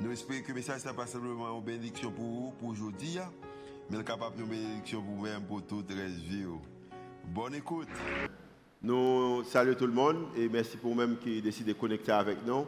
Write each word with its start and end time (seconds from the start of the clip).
Nous 0.00 0.12
espérons 0.12 0.42
que 0.42 0.48
le 0.48 0.54
message 0.54 0.84
n'est 0.84 0.92
pas 0.92 1.08
simplement 1.08 1.58
une 1.58 1.64
bénédiction 1.64 2.12
pour 2.12 2.24
vous, 2.24 2.52
pour 2.60 2.68
aujourd'hui, 2.68 3.18
mais 3.90 4.04
capable 4.04 4.36
de 4.36 4.44
bénédiction 4.44 5.02
pour 5.02 5.16
vous-même, 5.16 5.42
pour 5.42 5.60
toute 5.66 5.90
la 5.90 6.06
vie. 6.06 6.44
Bonne 7.24 7.56
écoute. 7.56 7.88
Nous 8.80 9.42
saluons 9.42 9.74
tout 9.74 9.88
le 9.88 9.92
monde 9.92 10.28
et 10.36 10.48
merci 10.48 10.76
pour 10.76 10.90
vous-même 10.90 11.16
qui 11.16 11.42
décidé 11.42 11.74
de 11.74 11.78
connecter 11.78 12.12
avec 12.12 12.46
nous 12.46 12.64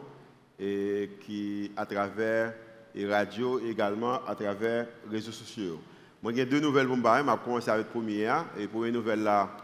et 0.59 1.11
qui, 1.21 1.71
à 1.77 1.85
travers 1.85 2.53
les 2.93 3.09
radios, 3.09 3.61
également 3.61 4.25
à 4.25 4.35
travers 4.35 4.87
les 5.09 5.17
réseaux 5.17 5.31
sociaux. 5.31 5.79
Moi, 6.21 6.33
j'ai 6.35 6.45
deux 6.45 6.59
nouvelles 6.59 6.87
pour 6.87 6.97
me 6.97 7.01
Je 7.01 7.23
vais 7.23 7.37
commencer 7.45 7.71
avec 7.71 7.85
la 7.87 7.91
première. 7.93 8.45
Et 8.57 8.63
la 8.63 8.67
première 8.67 8.91
nouvelle 8.91 9.23
là, 9.23 9.55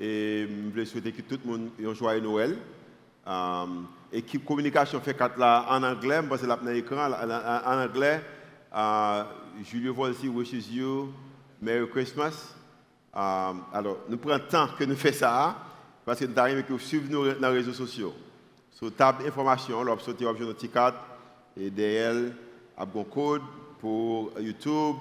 et 0.00 0.48
je 0.48 0.70
voulais 0.70 0.86
souhaiter 0.86 1.12
que 1.12 1.20
tout 1.20 1.38
le 1.44 1.50
monde 1.50 1.70
ait 1.78 1.84
un 1.84 1.92
joyeux 1.92 2.22
Noël. 2.22 2.56
Équipe 4.12 4.44
communication 4.44 5.00
fait 5.00 5.14
quatre 5.14 5.38
là 5.38 5.66
en 5.68 5.82
anglais, 5.82 6.20
parce 6.28 6.42
que 6.42 6.68
l'écran, 6.68 7.08
en 7.08 7.78
anglais, 7.80 8.20
uh, 8.74 9.22
Julio 9.64 9.94
Volsi 9.94 10.28
wishes 10.28 10.68
you 10.68 11.12
Merry 11.62 11.88
Christmas. 11.88 12.54
Um, 13.14 13.64
alors, 13.72 13.98
nous 14.08 14.16
prenons 14.16 14.36
le 14.36 14.48
temps 14.48 14.68
que 14.76 14.84
nous 14.84 14.96
faisons 14.96 15.18
ça, 15.18 15.56
parce 16.04 16.18
que 16.18 16.24
nous 16.24 16.38
avons 16.38 16.62
que 16.62 16.72
vous 16.72 16.78
suivez 16.78 17.08
nous 17.08 17.22
réseaux 17.48 17.72
sociaux. 17.72 18.14
Sur 18.72 18.94
table 18.94 19.24
d'information, 19.24 19.84
vous 19.84 20.00
sortez 20.00 20.26
un 20.26 20.34
petit 20.34 20.68
carte, 20.68 20.96
et 21.56 21.70
derrière, 21.70 22.32
un 22.78 22.86
code 23.04 23.42
pour 23.80 24.32
YouTube, 24.40 24.96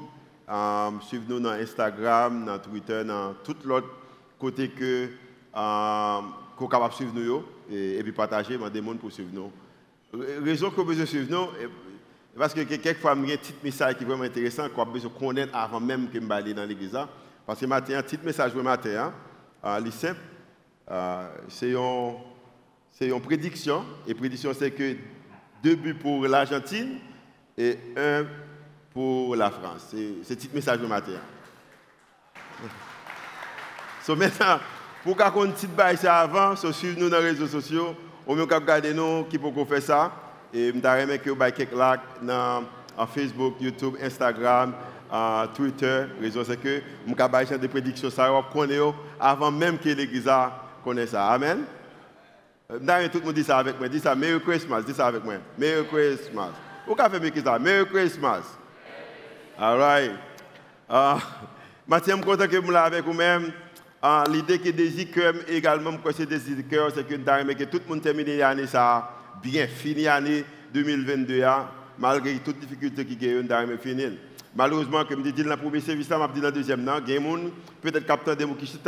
um, 0.47 1.01
suivez-nous 1.01 1.39
dans 1.39 1.51
Instagram, 1.51 2.45
dans 2.45 2.59
Twitter, 2.59 3.03
dans 3.03 3.33
tout 3.43 3.55
l'autre 3.65 3.89
côté 4.37 4.69
que 4.69 5.09
qu'on 6.59 6.67
est 6.67 6.71
capable 6.71 6.91
de 6.91 6.95
suivre 6.95 7.13
nous 7.15 7.43
et, 7.71 8.01
puis 8.03 8.11
partager, 8.11 8.55
demander 8.57 8.81
gens 8.81 8.95
pour 8.95 9.11
suivre 9.11 9.29
nous. 9.33 9.51
Raison 10.43 10.69
que 10.69 10.75
vous 10.75 10.85
besoin 10.85 11.03
de 11.03 11.09
suivre 11.09 11.31
nous, 11.31 11.47
parce 12.37 12.53
que 12.53 12.61
quelquefois, 12.61 13.15
il 13.17 13.29
y 13.29 13.31
a 13.31 13.35
un 13.35 13.37
petit 13.37 13.55
message 13.63 13.95
qui 13.95 14.03
est 14.03 14.07
vraiment 14.07 14.23
intéressant 14.23 14.69
qu'on 14.69 14.83
a 14.83 14.85
besoin 14.85 15.11
de 15.11 15.19
connaître 15.19 15.55
avant 15.55 15.79
même 15.79 16.09
que 16.09 16.19
je 16.21 16.31
aller 16.31 16.53
dans 16.53 16.65
l'église. 16.65 16.97
Parce 17.45 17.59
que 17.59 17.65
matin, 17.65 17.97
un 17.97 18.03
petit 18.03 18.19
message 18.23 18.53
pour 18.53 18.63
matin, 18.63 19.11
hein, 19.63 19.81
uh, 19.83 19.91
simple, 19.91 20.19
uh, 20.89 20.93
c'est 21.47 21.71
une, 21.71 22.15
une 23.01 23.21
prédiction. 23.21 23.83
Et 24.07 24.13
prédiction, 24.13 24.53
c'est 24.53 24.71
que 24.71 24.95
deux 25.63 25.75
buts 25.75 25.95
pour 25.95 26.25
l'Argentine 26.27 26.99
et 27.57 27.77
un 27.97 28.25
pour 28.93 29.35
la 29.35 29.51
France. 29.51 29.87
C'est 30.23 30.33
un 30.33 30.35
petit 30.35 30.49
message 30.53 30.79
pour 30.79 30.87
matin. 30.87 31.19
so 34.01 34.15
maintenant, 34.15 34.59
pour 35.15 35.31
qu'on 35.31 35.45
une 35.45 35.53
petite 35.53 35.75
baille 35.75 35.97
avant, 36.05 36.55
so 36.55 36.71
suivez 36.71 36.99
nous 36.99 37.09
dans 37.09 37.17
les 37.17 37.29
réseaux 37.29 37.47
sociaux, 37.47 37.95
ou 38.27 38.35
même 38.35 38.43
regarder 38.43 38.93
nous 38.93 39.23
qui 39.23 39.39
peut 39.39 39.65
faire 39.65 39.81
ça. 39.81 40.11
Et 40.53 40.67
je 40.67 40.73
voudrais 40.73 41.17
que 41.17 41.29
vous 41.31 41.35
quelques 41.35 41.71
likes 41.71 42.01
dans 42.21 42.63
Facebook, 43.07 43.55
YouTube, 43.59 43.95
Instagram, 44.01 44.73
Twitter. 45.55 46.05
La 46.15 46.21
raison 46.21 46.43
c'est 46.45 46.57
que 46.57 46.81
je 47.07 47.49
vais 47.49 47.57
des 47.57 47.67
prédictions 47.67 48.11
ça 48.11 48.29
avant 49.19 49.51
même 49.51 49.79
que 49.79 49.89
l'église 49.89 50.29
connaisse 50.83 51.09
ça. 51.09 51.27
Amen. 51.29 51.63
D'ailleurs, 52.79 53.09
tout 53.09 53.17
le 53.17 53.25
monde 53.25 53.33
dit 53.33 53.43
ça 53.43 53.57
avec 53.57 53.79
moi. 53.79 53.89
Dis 53.89 53.99
ça, 53.99 54.13
Merry 54.13 54.39
Christmas. 54.39 54.83
Dis 54.83 54.93
ça 54.93 55.07
avec 55.07 55.23
moi. 55.23 55.35
Merry 55.57 55.87
Christmas. 55.87 56.51
Vous 56.85 56.93
pouvez 56.95 57.31
faire 57.31 57.43
ça. 57.43 57.57
Merry 57.57 57.87
Christmas. 57.87 58.43
All 59.57 59.79
right. 59.79 60.11
Uh, 60.87 61.19
Mathieu, 61.87 62.13
je 62.13 62.17
suis 62.17 62.25
content 62.25 62.47
que 62.47 62.57
vous 62.57 62.69
là 62.69 62.83
avec 62.83 63.03
vous-même. 63.03 63.51
Ah, 64.01 64.23
l'idée 64.31 64.59
que 64.59 64.69
désire 64.69 65.07
également, 65.49 65.97
que 65.97 66.11
c'est 66.13 66.25
désir 66.25 66.55
cœur, 66.69 66.89
c'est 66.93 67.05
que 67.05 67.15
que 67.15 67.63
tout 67.65 67.81
le 67.83 67.89
monde 67.89 68.01
termine 68.01 68.37
l'année 68.37 68.65
ça 68.65 69.11
bien, 69.43 69.67
fini 69.67 70.03
l'année 70.03 70.45
2022, 70.73 71.43
malgré 71.97 72.35
toutes 72.35 72.61
les 72.61 72.65
difficultés 72.65 73.05
qui 73.05 73.17
gagnent, 73.17 73.45
on 73.51 73.77
finir. 73.77 74.11
Malheureusement, 74.55 75.03
comme 75.03 75.23
je 75.25 75.31
dis 75.31 75.43
dans 75.43 75.49
le 75.49 75.57
premier 75.57 75.81
service, 75.81 76.07
je 76.09 76.33
dis 76.33 76.41
dans 76.41 76.47
le 76.47 76.51
deuxième, 76.53 76.81
il 76.81 77.13
y 77.13 77.17
a 77.17 77.21
peut-être 77.81 78.05
capteur 78.05 78.35
des 78.35 78.45
gens 78.45 78.53
qui 78.53 78.79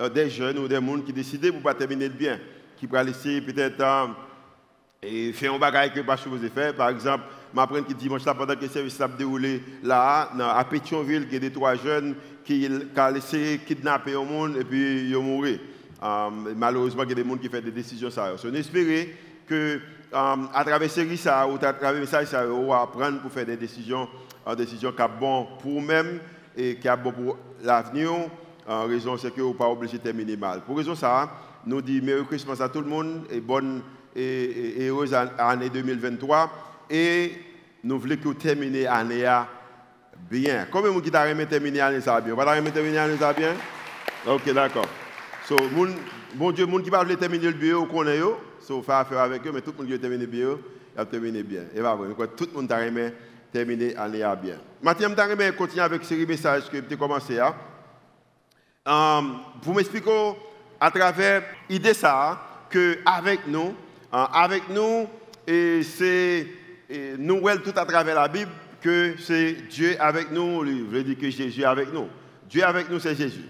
euh, 0.00 0.08
des 0.08 0.28
jeunes 0.28 0.58
ou 0.58 0.66
des 0.66 0.80
qui 1.06 1.12
décident 1.12 1.52
pour 1.52 1.62
pas 1.62 1.74
terminer 1.74 2.08
bien, 2.08 2.38
qui 2.76 2.86
pourraient 2.88 3.04
laisser 3.04 3.40
peut-être 3.40 3.80
euh, 3.80 4.06
et 5.00 5.32
faire 5.32 5.54
un 5.54 5.58
bagage 5.58 5.92
que 5.92 6.00
pas 6.00 6.16
supposé 6.16 6.48
faire. 6.48 6.74
Par 6.74 6.88
exemple, 6.88 7.24
m'apprendre 7.54 7.86
que 7.86 7.92
dimanche 7.92 8.24
là, 8.24 8.34
pendant 8.34 8.54
que 8.54 8.62
le 8.62 8.68
service 8.68 8.94
s'est 8.94 9.04
déroulé 9.16 9.62
là, 9.82 10.30
à 10.56 10.64
Pétionville, 10.64 11.26
il 11.28 11.34
y 11.34 11.36
a 11.36 11.40
des 11.40 11.52
trois 11.52 11.76
jeunes 11.76 12.14
qui 12.44 12.68
ont 12.68 13.10
laissé 13.10 13.60
kidnapper 13.66 14.14
un 14.14 14.24
monde 14.24 14.56
et 14.56 14.64
puis 14.64 15.08
ils 15.08 15.16
ont 15.16 15.22
mouru. 15.22 15.58
Um, 16.02 16.52
malheureusement, 16.56 17.04
il 17.04 17.10
y 17.10 17.12
a 17.12 17.14
des 17.14 17.24
gens 17.24 17.36
qui 17.36 17.48
font 17.48 17.60
des 17.60 17.70
décisions. 17.70 18.10
Ça. 18.10 18.34
on 18.44 18.54
espère 18.54 19.06
que 19.46 19.80
um, 20.12 20.48
à 20.52 20.64
travers 20.64 20.90
ça 20.90 21.46
ou 21.46 21.54
à 21.54 21.72
travers 21.72 22.00
message 22.00 22.26
ça, 22.26 22.44
on 22.46 22.68
va 22.68 22.82
apprendre 22.82 23.20
pour 23.20 23.30
faire 23.32 23.46
des 23.46 23.56
décisions, 23.56 24.08
des 24.46 24.56
décisions 24.56 24.92
qui 24.92 24.98
sont 24.98 25.08
bonnes 25.18 25.46
pour 25.62 25.72
nous-mêmes 25.72 26.18
et 26.56 26.76
qui 26.76 26.88
sont 26.88 26.96
bonnes 26.96 27.14
pour 27.14 27.38
l'avenir. 27.62 28.10
En 28.66 28.86
raison, 28.86 29.16
c'est 29.16 29.32
que 29.34 29.40
vous 29.40 29.54
pas 29.54 29.68
obligé 29.68 29.98
de 29.98 30.02
terminer 30.02 30.36
mal. 30.36 30.62
Pour 30.62 30.76
raison 30.76 30.94
ça, 30.94 31.30
nous 31.66 31.80
disons 31.80 32.04
Merry 32.04 32.24
Christmas 32.26 32.60
à 32.60 32.68
tout 32.68 32.80
le 32.80 32.88
monde 32.88 33.22
et 33.30 33.40
bonne 33.40 33.82
et, 34.14 34.88
heureuse 34.88 35.14
année 35.14 35.70
2023. 35.70 36.73
Et 36.90 37.32
nous 37.82 37.98
voulons 37.98 38.16
que 38.16 38.22
vous 38.24 38.34
terminez 38.34 38.82
l'année 38.84 39.26
bien. 40.30 40.66
Combien 40.70 40.90
de 40.90 40.94
gens 40.94 41.00
qui 41.00 41.10
t'a 41.10 41.34
terminer 41.46 41.78
l'année 41.78 42.00
bien? 42.00 42.34
Vous 42.34 42.40
avez 42.40 42.70
terminer 42.70 42.96
l'année 42.96 43.16
ça 43.18 43.32
bien? 43.32 43.54
Ok, 44.26 44.52
d'accord. 44.52 44.86
So, 45.46 45.56
bon 46.34 46.50
Dieu, 46.52 46.66
les 46.66 46.72
gens 46.72 46.78
qui 46.78 46.90
veulent 46.90 47.16
terminer 47.16 47.46
le 47.46 47.52
bio, 47.52 47.80
vous 47.80 47.92
connaissez, 47.92 48.22
so, 48.60 48.82
faire 48.82 48.96
affaire 48.96 49.20
avec 49.20 49.46
eux, 49.46 49.52
mais 49.52 49.60
tout 49.60 49.72
le 49.72 49.76
monde 49.76 49.86
qui 49.86 49.92
veut 49.92 49.98
terminer 49.98 50.24
le 50.24 50.30
bio, 50.30 50.60
a 50.96 51.04
terminé 51.04 51.42
bien. 51.42 51.64
Et 51.74 51.80
voilà, 51.80 51.98
tout 52.36 52.46
le 52.46 52.52
monde 52.52 52.72
a 52.72 52.78
terminer 53.52 53.94
l'année 53.94 54.24
bien. 54.42 54.56
Maintenant, 54.82 55.08
je 55.16 55.34
vais 55.34 55.52
continuer 55.52 55.82
avec 55.82 56.04
ce 56.04 56.14
message 56.14 56.70
que 56.70 56.78
j'ai 56.88 56.96
commencé. 56.96 57.38
Hein. 57.38 57.54
Um, 58.86 59.40
vous 59.62 59.72
m'expliquer 59.72 60.34
à 60.80 60.90
travers 60.90 61.42
l'idée 61.68 61.94
ça, 61.94 62.66
que 62.68 62.98
avec 63.04 63.46
nous, 63.46 63.74
hein, 64.12 64.28
avec 64.32 64.68
nous, 64.68 65.06
et 65.46 65.82
c'est 65.82 66.46
nous 67.18 67.40
tout 67.64 67.72
à 67.76 67.84
travers 67.84 68.14
la 68.14 68.28
Bible, 68.28 68.50
que 68.80 69.14
c'est 69.18 69.52
Dieu 69.70 69.96
avec 69.98 70.30
nous, 70.30 70.64
je 70.66 70.84
veux 70.84 71.02
dire 71.02 71.18
que 71.18 71.30
Jésus 71.30 71.64
avec 71.64 71.92
nous. 71.92 72.08
Dieu 72.48 72.62
avec 72.62 72.90
nous, 72.90 72.98
c'est 72.98 73.14
Jésus. 73.14 73.46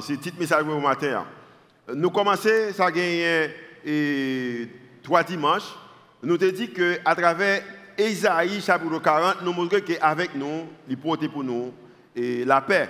C'est 0.00 0.14
un 0.14 0.16
petit 0.16 0.32
message 0.38 0.64
pour 0.64 0.80
matin. 0.80 1.26
Nous 1.94 2.10
commençons, 2.10 2.72
ça 2.72 2.86
a 2.86 2.90
gagné 2.90 3.50
trois 5.02 5.22
dimanches. 5.22 5.74
Nous 6.22 6.38
te 6.38 6.46
dit 6.46 6.70
qu'à 6.70 7.14
travers 7.14 7.62
Isaïe 7.98 8.60
chapitre 8.60 8.98
40, 8.98 9.42
nous 9.42 9.52
montrons 9.52 9.80
qu'avec 9.80 10.34
nous, 10.34 10.66
il 10.88 10.96
porte 10.96 11.28
pour 11.28 11.44
nous 11.44 11.72
et 12.14 12.44
la 12.44 12.60
paix. 12.62 12.88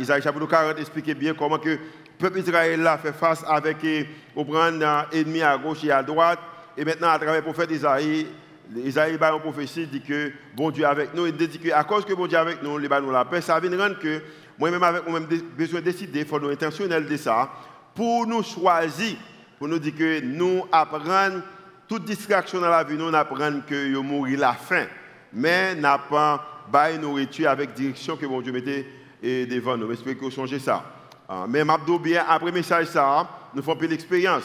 Isaïe 0.00 0.22
chapitre 0.22 0.46
40 0.46 0.78
explique 0.78 1.12
bien 1.18 1.34
comment 1.34 1.58
que 1.58 1.70
le 1.70 1.78
peuple 2.16 2.38
Israël 2.38 2.86
a 2.86 2.96
fait 2.96 3.12
face 3.12 3.44
avec 3.46 3.78
un 3.84 5.06
ennemi 5.12 5.42
à 5.42 5.58
gauche 5.58 5.84
et 5.84 5.90
à 5.90 6.02
droite. 6.02 6.38
Et 6.78 6.84
maintenant, 6.84 7.10
à 7.10 7.18
travers 7.18 7.36
le 7.36 7.42
prophète 7.42 7.70
Isaïe, 7.72 8.26
Isaïe 8.74 9.16
a 9.20 9.32
une 9.32 9.40
prophétie 9.40 9.86
dit 9.86 10.00
que 10.00 10.32
bon 10.54 10.70
Dieu 10.70 10.84
avec 10.84 11.14
nous, 11.14 11.26
il 11.26 11.36
dit 11.36 11.58
que 11.58 11.70
à 11.72 11.84
cause 11.84 12.04
que 12.04 12.12
bon 12.12 12.26
Dieu 12.26 12.38
avec 12.38 12.62
nous, 12.62 12.80
il 12.80 12.88
nous 12.88 13.10
la 13.10 13.24
paix, 13.24 13.40
ça 13.40 13.60
vient 13.60 13.78
rendre 13.78 13.98
que 13.98 14.20
moi-même 14.58 14.82
avec 14.82 15.08
moi-même 15.08 15.28
besoin 15.56 15.80
de 15.80 15.84
décider, 15.84 16.20
il 16.20 16.26
faut 16.26 16.40
nous 16.40 16.48
intentionnel 16.48 17.06
de 17.06 17.16
ça, 17.16 17.50
pour 17.94 18.26
nous 18.26 18.42
choisir, 18.42 19.16
pour 19.58 19.68
nous 19.68 19.78
dire 19.78 19.94
que 19.94 20.20
nous 20.20 20.64
apprenons 20.72 21.42
toute 21.86 22.04
distraction 22.04 22.60
dans 22.60 22.68
la 22.68 22.82
vie, 22.82 22.96
nous 22.96 23.14
apprenons 23.14 23.62
que 23.66 23.88
nous 23.88 24.02
mourir 24.02 24.40
la 24.40 24.54
faim, 24.54 24.86
mais 25.32 25.74
n'a 25.74 25.98
pas 25.98 26.64
bail 26.70 26.98
nourriture 26.98 27.48
avec 27.48 27.72
direction 27.74 28.16
que 28.16 28.26
bon 28.26 28.40
Dieu 28.40 28.52
mettait 28.52 28.86
devant 29.22 29.76
nous. 29.76 29.88
J'espère 29.90 30.16
que 30.16 30.24
vous 30.24 30.30
changez 30.30 30.58
ça. 30.58 30.84
Ah, 31.28 31.46
mais 31.48 31.64
m'abdou 31.64 31.98
bien 31.98 32.24
après 32.28 32.52
message 32.52 32.86
ça, 32.86 33.28
nous 33.54 33.62
faisons 33.62 33.76
plus 33.76 33.88
l'expérience. 33.88 34.44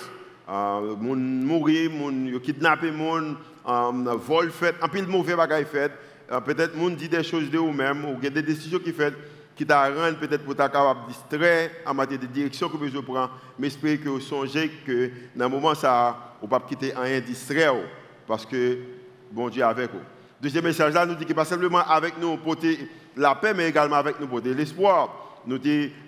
Uh, 0.51 0.97
moun 0.99 1.45
mourir, 1.45 1.89
moun 1.91 2.39
kidnapper 2.43 2.91
um, 3.65 4.07
vol 4.15 4.51
fait, 4.51 4.75
un 4.81 4.87
pile 4.87 5.07
mauvais 5.07 5.35
bagay 5.35 5.65
fait. 5.65 5.91
Uh, 6.31 6.39
peut-être 6.45 6.75
moun 6.75 6.95
dit 6.95 7.09
des 7.09 7.23
choses 7.23 7.49
de 7.49 7.57
vous-même 7.57 8.05
ou 8.05 8.19
des 8.19 8.41
décisions 8.41 8.79
qui 8.79 8.93
fait 8.93 9.13
qui 9.55 9.65
t'a 9.65 9.89
rendu 9.89 10.15
peut-être 10.15 10.43
pour 10.43 10.53
être 10.53 10.71
capable 10.71 11.07
distraire 11.07 11.69
en 11.85 11.93
matière 11.93 12.19
de 12.19 12.25
direction 12.25 12.69
que 12.69 12.77
vous 12.77 13.01
prendre. 13.03 13.31
Mais 13.59 13.69
j'espère 13.69 14.01
que 14.01 14.09
vous 14.09 14.19
songez 14.19 14.71
que 14.85 15.11
dans 15.35 15.45
un 15.45 15.49
moment 15.49 15.75
ça, 15.75 16.35
vous 16.41 16.47
ne 16.47 16.49
pas 16.49 16.59
quitter 16.67 16.95
un 16.95 17.19
distraire 17.19 17.75
parce 18.27 18.45
que 18.45 18.79
bon 19.31 19.49
Dieu 19.49 19.63
avec 19.63 19.91
vous. 19.91 19.99
Deuxième 20.41 20.63
message 20.63 20.93
là, 20.93 21.05
nous 21.05 21.15
dit 21.15 21.25
que 21.25 21.33
pas 21.33 21.45
simplement 21.45 21.85
avec 21.87 22.17
nous 22.19 22.37
porter 22.37 22.89
la 23.15 23.35
paix, 23.35 23.53
mais 23.53 23.69
également 23.69 23.97
avec 23.97 24.19
nous 24.19 24.27
porter 24.27 24.53
l'espoir. 24.53 25.30
Nous 25.45 25.59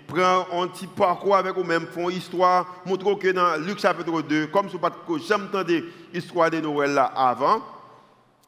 prenons 0.06 0.62
un 0.62 0.68
petit 0.68 0.86
parcours 0.86 1.36
avec 1.36 1.56
nous-mêmes, 1.56 1.86
font 1.86 2.08
histoire, 2.10 2.82
montrons 2.86 3.16
que 3.16 3.28
dans 3.28 3.56
Luc 3.56 3.80
chapitre 3.80 4.22
2, 4.22 4.46
comme 4.48 4.68
si 4.68 4.76
vous 4.76 5.18
jamais 5.18 5.44
entendu 5.44 5.84
l'histoire 6.12 6.50
de 6.50 6.60
Noël 6.60 6.94
là 6.94 7.04
avant, 7.16 7.62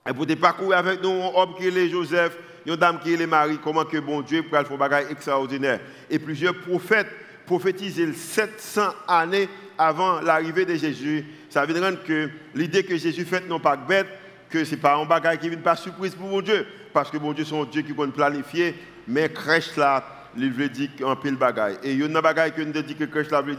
et 0.09 0.12
pour 0.12 0.27
parcourir 0.41 0.79
avec 0.79 1.03
nous, 1.03 1.11
un 1.11 1.33
homme 1.35 1.55
qui 1.56 1.67
est 1.67 1.88
Joseph, 1.88 2.38
une 2.65 2.77
dame 2.77 3.00
qui 3.00 3.15
est 3.15 3.27
Marie, 3.27 3.59
comment 3.62 3.85
que 3.85 3.99
bon 3.99 4.21
Dieu 4.23 4.43
peut 4.43 4.50
faire 4.50 4.62
des 4.62 4.69
choses 4.69 5.11
extraordinaires. 5.11 5.81
Et 6.09 6.19
plusieurs 6.19 6.55
prophètes 6.55 7.09
prophétisé 7.47 8.12
700 8.12 8.83
années 9.09 9.49
avant 9.79 10.21
l'arrivée 10.21 10.65
de 10.65 10.75
Jésus. 10.75 11.25
Ça 11.49 11.65
veut 11.65 11.73
dire 11.73 12.05
que 12.05 12.29
l'idée 12.55 12.83
que 12.83 12.97
Jésus 12.97 13.25
fait 13.25 13.47
non 13.49 13.61
pas 13.61 13.77
bête, 13.77 14.09
que 14.50 14.65
ce 14.65 14.73
n'est 14.75 14.81
pas 14.81 14.97
un 14.97 15.05
bagage 15.05 15.38
qui 15.38 15.49
vient 15.49 15.59
pas 15.59 15.77
surprise 15.77 16.15
pour 16.15 16.29
mon 16.29 16.41
Dieu. 16.41 16.67
Parce 16.93 17.11
que 17.11 17.19
mon 17.19 17.33
Dieu, 17.33 17.44
c'est 17.44 17.59
un 17.59 17.65
Dieu 17.65 17.83
qui 17.83 17.93
peut 17.93 18.09
planifier, 18.09 18.75
mais 19.06 19.29
crèche 19.29 19.77
là, 19.77 20.05
il 20.37 20.53
veut 20.53 20.69
dire 20.69 20.91
un 21.06 21.17
pile 21.17 21.37
bagaille. 21.37 21.79
Et 21.83 21.93
il 21.93 22.00
y 22.00 22.03
a 22.03 22.19
un 22.19 22.23
bagage 22.23 22.53
que 22.53 22.62
nous 22.62 22.73
dit 22.73 22.94
que 22.94 23.05
crèche 23.05 23.31
là 23.31 23.41
veut 23.43 23.56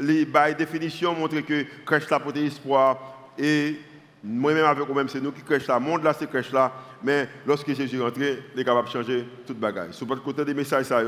les 0.00 0.24
définition 0.54 1.14
montre 1.14 1.40
que 1.40 1.64
crèche 1.84 2.08
là 2.10 2.18
porte 2.20 2.36
espoir. 2.36 2.98
Et 3.38 3.78
moi-même 4.22 4.64
avec 4.64 4.86
vous-même, 4.86 5.08
c'est 5.08 5.20
nous 5.20 5.32
qui 5.32 5.42
crèche 5.42 5.66
là. 5.66 5.78
Monde 5.78 6.02
là, 6.02 6.14
c'est 6.18 6.28
crèche 6.28 6.52
là. 6.52 6.72
Mais 7.02 7.28
lorsque 7.46 7.74
Jésus 7.74 7.98
est 7.98 8.02
rentré, 8.02 8.42
il 8.54 8.60
est 8.60 8.64
capable 8.64 8.88
de 8.88 8.92
changer 8.92 9.26
toute 9.46 9.58
bagaille. 9.58 9.92
Sur 9.92 10.06
votre 10.06 10.22
côté 10.22 10.44
des 10.44 10.54
messages, 10.54 10.86
ça, 10.86 11.02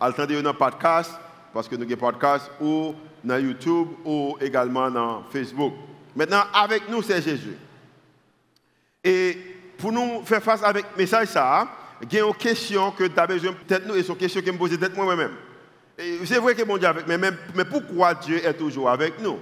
attendez 0.00 0.36
un 0.44 0.54
podcast 0.54 1.12
parce 1.52 1.68
que 1.68 1.76
nous 1.76 1.84
avons 1.84 1.96
podcast 1.96 2.50
ou 2.60 2.94
dans 3.22 3.38
YouTube 3.38 3.88
ou 4.04 4.36
également 4.40 4.90
dans 4.90 5.24
Facebook. 5.24 5.74
Maintenant, 6.14 6.44
avec 6.52 6.88
nous, 6.88 7.02
c'est 7.02 7.22
Jésus. 7.22 7.56
Et 9.04 9.36
pour 9.78 9.92
nous 9.92 10.22
faire 10.24 10.42
face 10.42 10.62
avec 10.62 10.96
message, 10.96 11.28
ça, 11.28 11.68
il 12.02 12.12
y 12.12 12.20
a 12.20 12.26
une 12.26 12.34
question 12.34 12.90
que 12.90 13.04
tu 13.04 13.18
as 13.18 13.26
besoin 13.26 13.52
peut-être 13.52 13.86
nous, 13.86 13.94
et 13.94 14.06
une 14.06 14.16
question 14.16 14.40
que 14.40 14.46
je 14.46 14.52
me 14.52 14.58
pose 14.58 14.76
peut-être 14.76 14.96
moi-même. 14.96 15.32
C'est 16.24 16.38
vrai 16.38 16.54
que 16.54 16.64
mon 16.64 16.76
Dieu 16.76 16.88
avec 16.88 17.06
mais, 17.06 17.18
mais 17.18 17.64
pourquoi 17.64 18.14
Dieu 18.14 18.44
est 18.44 18.54
toujours 18.54 18.90
avec 18.90 19.14
nous? 19.20 19.38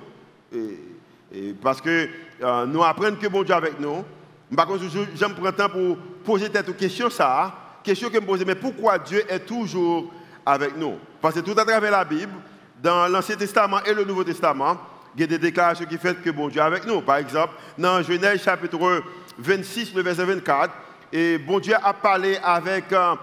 Parce 1.62 1.81
que 1.81 2.09
euh, 2.43 2.67
nous 2.67 2.83
apprenons 2.83 3.17
que 3.17 3.29
mon 3.29 3.43
Dieu 3.43 3.55
est 3.55 3.57
avec 3.57 3.81
nous. 3.81 4.05
Par 4.55 4.67
contre, 4.67 4.83
j'aime 5.15 5.33
prendre 5.33 5.47
le 5.47 5.53
temps 5.53 5.69
pour 5.69 5.97
poser 6.25 6.51
cette 6.53 6.77
question, 6.77 7.09
ça, 7.09 7.55
question 7.85 8.09
que 8.09 8.17
je 8.17 8.21
me 8.21 8.27
pose, 8.27 8.45
mais 8.45 8.57
pourquoi 8.57 8.99
Dieu 8.99 9.23
est 9.29 9.47
toujours 9.47 10.12
avec 10.45 10.77
nous? 10.77 10.97
Parce 11.21 11.37
que 11.37 11.41
tout 11.41 11.59
à 11.59 11.65
travers 11.65 11.91
la 11.91 12.05
Bible, 12.05 12.33
dans 12.83 13.09
l'Ancien 13.09 13.37
Testament 13.37 13.79
et 13.87 13.95
le 13.95 14.05
Nouveau 14.05 14.25
Testament, 14.25 14.77
il 15.15 15.21
y 15.21 15.25
a 15.25 15.27
des 15.27 15.39
déclarations 15.39 15.87
qui 15.87 15.99
font 15.99 16.15
que 16.15 16.31
bon 16.31 16.49
Dieu 16.49 16.61
est 16.61 16.65
avec 16.65 16.87
nous. 16.87 17.01
Par 17.01 17.17
exemple, 17.17 17.55
dans 17.79 18.03
Genèse 18.03 18.43
chapitre 18.43 19.03
26, 19.39 19.95
le 19.95 20.03
verset 20.03 20.25
24, 20.25 20.73
et 21.12 21.39
bon 21.39 21.59
Dieu 21.59 21.75
a 21.83 21.93
parlé 21.93 22.39
avec 22.43 22.93
un, 22.93 23.19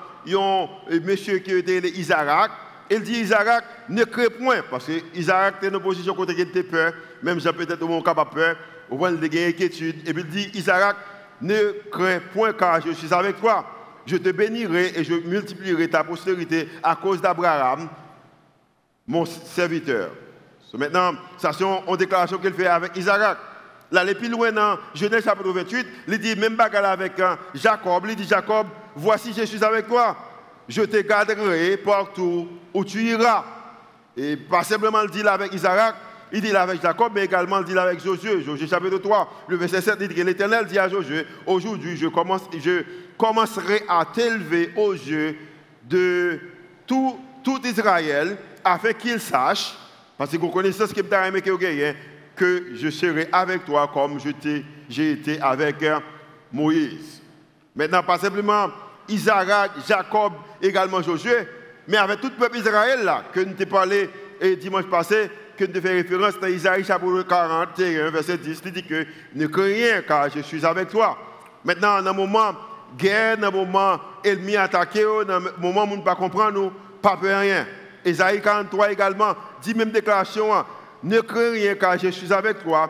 monsieur 1.04 1.40
qui 1.40 1.52
était 1.52 1.80
Isaac. 1.90 2.52
Il 2.90 3.02
dit 3.02 3.20
Isaac, 3.20 3.64
ne 3.90 4.04
crée 4.04 4.30
point, 4.30 4.62
parce 4.70 4.86
que 4.86 4.94
Isaac 5.14 5.56
était 5.58 5.70
dans 5.70 5.80
une 5.80 5.84
position 5.84 6.14
côté 6.14 6.36
qui 6.36 6.42
était 6.42 6.64
peur, 6.64 6.94
même 7.22 7.40
j'ai 7.40 7.52
peut-être 7.52 7.84
mon 7.84 8.02
capable 8.02 8.32
peur, 8.32 8.56
on 8.90 8.96
voit 8.96 9.12
une 9.12 9.24
inquiétude. 9.24 10.08
Et 10.08 10.14
puis 10.14 10.24
il 10.24 10.30
dit 10.30 10.52
Isaac, 10.54 10.96
ne 11.42 11.74
crée 11.92 12.20
point 12.34 12.54
car 12.54 12.82
je 12.82 12.92
suis 12.92 13.14
avec 13.14 13.40
toi 13.40 13.66
je 14.08 14.18
te 14.18 14.30
bénirai 14.30 14.94
et 14.96 15.04
je 15.04 15.14
multiplierai 15.14 15.90
ta 15.90 16.04
postérité 16.04 16.70
à 16.82 16.96
cause 16.96 17.22
d'Abraham, 17.22 17.90
mon 19.06 19.26
serviteur. 19.26 20.12
maintenant, 20.74 21.14
ça 21.38 21.52
c'est 21.54 21.64
une 21.64 21.98
déclaration 21.98 22.38
qu'il 22.38 22.54
fait 22.54 22.68
avec 22.68 22.96
Isaac. 22.96 23.38
Là, 23.92 24.04
les 24.04 24.16
plus 24.16 24.30
loin 24.30 24.52
dans 24.52 24.78
Genèse 24.94 25.24
chapitre 25.24 25.52
28, 25.52 25.88
il 26.08 26.20
dit 26.20 26.36
même 26.36 26.56
bagarre 26.56 26.86
avec 26.86 27.20
hein, 27.20 27.38
Jacob. 27.54 28.06
Il 28.10 28.16
dit 28.16 28.28
Jacob, 28.28 28.68
voici 28.96 29.34
je 29.36 29.44
suis 29.44 29.64
avec 29.64 29.88
toi. 29.88 30.16
Je 30.68 30.82
te 30.82 30.98
garderai 30.98 31.78
partout 31.78 32.48
où 32.74 32.84
tu 32.84 33.02
iras. 33.04 33.46
Et 34.18 34.36
pas 34.36 34.64
simplement 34.64 35.02
le 35.02 35.10
dit 35.10 35.22
avec 35.26 35.54
Isaac, 35.54 35.96
il 36.34 36.42
dit 36.42 36.54
avec 36.56 36.82
Jacob, 36.82 37.12
mais 37.16 37.26
également 37.26 37.60
il 37.60 37.66
dit 37.66 37.78
avec 37.78 38.04
Josué. 38.04 38.42
Josué 38.42 38.68
chapitre 38.68 38.98
3, 38.98 39.46
le 39.48 39.56
verset 39.56 39.82
7 39.82 40.00
dit 40.00 40.14
que 40.14 40.22
l'Éternel 40.22 40.66
dit 40.66 40.78
à 40.78 40.90
Josué, 40.90 41.26
aujourd'hui 41.46 41.96
je 41.96 42.08
commence, 42.08 42.42
je 42.60 42.84
commencerai 43.18 43.84
à 43.88 44.04
t'élever 44.06 44.74
aux 44.76 44.94
yeux 44.94 45.38
de 45.84 46.40
tout, 46.86 47.18
tout 47.44 47.62
Israël, 47.66 48.38
afin 48.64 48.92
qu'il 48.92 49.20
sache, 49.22 49.78
parce 50.18 50.32
que 50.32 50.38
vous 50.38 50.50
connaissez 50.50 50.86
ce 50.86 50.94
que 50.94 51.02
vous 51.02 51.08
que 52.38 52.76
je 52.76 52.90
serai 52.90 53.28
avec 53.32 53.66
toi 53.66 53.90
comme 53.94 54.20
j'ai 54.90 55.12
été 55.12 55.42
avec 55.42 55.84
euh, 55.84 56.00
Moïse. 56.54 57.22
Maintenant, 57.76 58.04
pas 58.04 58.18
simplement 58.18 58.68
Isaac, 59.10 59.72
Jacob, 59.88 60.34
également 60.62 61.02
Josué, 61.02 61.48
mais 61.88 61.98
avec 61.98 62.22
tout 62.22 62.30
le 62.30 62.36
peuple 62.36 62.58
Israël 62.58 63.04
là, 63.04 63.24
que 63.34 63.40
nous 63.40 63.54
t'ai 63.54 63.66
parlé 63.66 64.10
dimanche 64.60 64.86
passé, 64.86 65.30
que 65.58 65.66
nous 65.66 65.82
fait 65.82 65.94
référence 65.94 66.40
dans 66.40 66.48
Isaïe 66.48 66.84
chapitre 66.84 67.24
41, 67.24 68.12
verset 68.12 68.38
10, 68.38 68.62
il 68.66 68.72
dit 68.72 68.84
que 68.84 69.06
ne 69.34 69.48
crains 69.48 69.64
rien 69.64 70.02
car 70.02 70.30
je 70.30 70.42
suis 70.42 70.66
avec 70.66 70.90
toi. 70.90 71.18
Maintenant, 71.66 72.02
dans 72.02 72.12
un 72.12 72.14
moment 72.14 72.54
guerre, 72.98 73.38
dans 73.38 73.52
le 73.52 73.58
moment 73.58 74.00
ennemi 74.24 74.56
attaqué, 74.56 75.04
dans 75.28 75.40
le 75.40 75.52
moment 75.58 75.84
où 75.84 75.94
on 75.94 75.98
ne 75.98 76.02
pas 76.02 76.16
comprendre, 76.16 76.72
pas 77.02 77.18
peur 77.18 77.42
rien. 77.42 77.66
Isaïe 78.06 78.42
43 78.42 78.92
également 78.92 79.34
dit 79.62 79.74
même 79.74 79.92
déclaration, 79.92 80.54
hein, 80.54 80.66
ne 81.04 81.20
crains 81.22 81.52
rien 81.52 81.76
car 81.76 81.98
je 81.98 82.10
suis 82.10 82.32
avec 82.34 82.64
toi. 82.64 82.90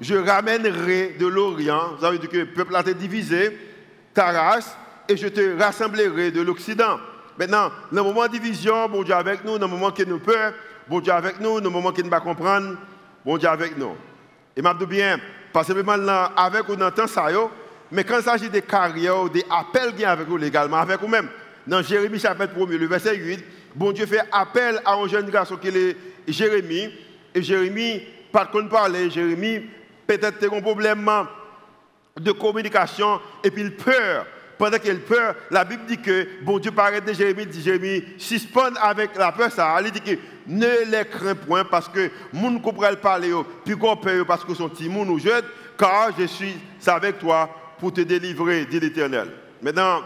Je 0.00 0.14
ramènerai 0.14 1.16
de 1.18 1.26
l'Orient, 1.26 1.94
vous 1.98 2.04
avez 2.04 2.18
dit 2.18 2.28
que 2.28 2.38
le 2.38 2.46
peuple 2.46 2.74
a 2.74 2.80
été 2.80 2.94
divisé, 2.94 3.56
ta 4.12 4.32
race, 4.32 4.76
et 5.08 5.16
je 5.16 5.28
te 5.28 5.58
rassemblerai 5.58 6.30
de 6.30 6.40
l'Occident. 6.40 6.98
Maintenant, 7.38 7.70
dans 7.92 8.02
le 8.02 8.08
moment 8.08 8.26
de 8.26 8.32
division, 8.32 8.88
bon 8.88 9.02
Dieu 9.02 9.14
avec 9.14 9.44
nous, 9.44 9.58
dans 9.58 9.66
le 9.66 9.72
moment 9.72 9.90
qui 9.90 10.06
nous 10.06 10.18
peur, 10.18 10.52
bon 10.88 11.00
Dieu 11.00 11.12
avec 11.12 11.40
nous, 11.40 11.60
dans 11.60 11.68
le 11.68 11.70
moment 11.70 11.92
qui 11.92 12.02
ne 12.02 12.08
pas 12.08 12.20
comprendre, 12.20 12.76
bon 13.24 13.36
Dieu 13.36 13.48
avec 13.48 13.76
nous. 13.76 13.96
Et 14.56 14.62
m'a 14.62 14.74
dit 14.74 14.86
bien, 14.86 15.18
pas 15.52 15.64
simplement 15.64 15.92
avec 16.36 16.68
ou 16.68 16.76
dans 16.76 16.90
temps, 16.90 17.06
ça, 17.06 17.26
mais 17.90 18.02
quand 18.02 18.18
il 18.18 18.24
s'agit 18.24 18.50
des 18.50 18.62
carrières, 18.62 19.28
des 19.30 19.44
appels 19.50 19.94
qui 19.94 20.04
avec 20.04 20.26
vous 20.26 20.36
légalement, 20.36 20.78
avec 20.78 21.00
vous-même, 21.00 21.28
dans 21.66 21.82
Jérémie 21.82 22.18
chapitre 22.18 22.52
1, 22.56 22.66
le 22.66 22.86
verset 22.86 23.16
8, 23.16 23.44
bon 23.74 23.92
Dieu 23.92 24.06
fait 24.06 24.22
appel 24.32 24.80
à 24.84 24.94
un 24.94 25.06
jeune 25.06 25.30
garçon 25.30 25.56
qui 25.56 25.68
est 25.68 25.96
Jérémie. 26.26 26.90
Et 27.34 27.42
Jérémie, 27.42 28.02
par 28.30 28.50
contre, 28.50 28.68
parler, 28.68 29.10
Jérémie, 29.10 29.60
peut-être 30.06 30.42
a 30.44 30.56
un 30.56 30.60
problème 30.60 31.10
de 32.18 32.32
communication 32.32 33.20
et 33.42 33.50
puis 33.50 33.62
il 33.62 33.76
peur. 33.76 34.26
Pendant 34.56 34.78
qu'il 34.78 35.00
peur, 35.00 35.34
la 35.50 35.64
Bible 35.64 35.82
dit 35.86 36.00
que 36.00 36.28
bon 36.42 36.60
Dieu 36.60 36.70
paraît 36.70 37.00
de 37.00 37.12
Jérémie, 37.12 37.44
dit 37.44 37.60
Jérémie, 37.60 38.04
suspend 38.18 38.72
avec 38.80 39.16
la 39.16 39.32
peur, 39.32 39.50
ça, 39.50 39.76
il 39.84 39.90
dit 39.90 40.00
que 40.00 40.16
ne 40.46 40.90
les 40.90 41.04
crains 41.06 41.34
point 41.34 41.64
parce 41.64 41.88
que 41.88 42.08
moun 42.32 42.60
comprend 42.62 42.94
parler, 42.94 43.32
puis 43.64 43.76
qu'on 43.76 43.96
peur 43.96 44.24
parce 44.24 44.44
que 44.44 44.54
son 44.54 44.68
petit 44.68 44.88
nous 44.88 45.18
jette, 45.18 45.44
car 45.76 46.10
je 46.16 46.26
suis 46.26 46.54
avec 46.86 47.18
toi 47.18 47.50
pour 47.80 47.92
te 47.92 48.02
délivrer, 48.02 48.64
dit 48.66 48.78
l'Éternel. 48.78 49.32
Maintenant, 49.60 50.02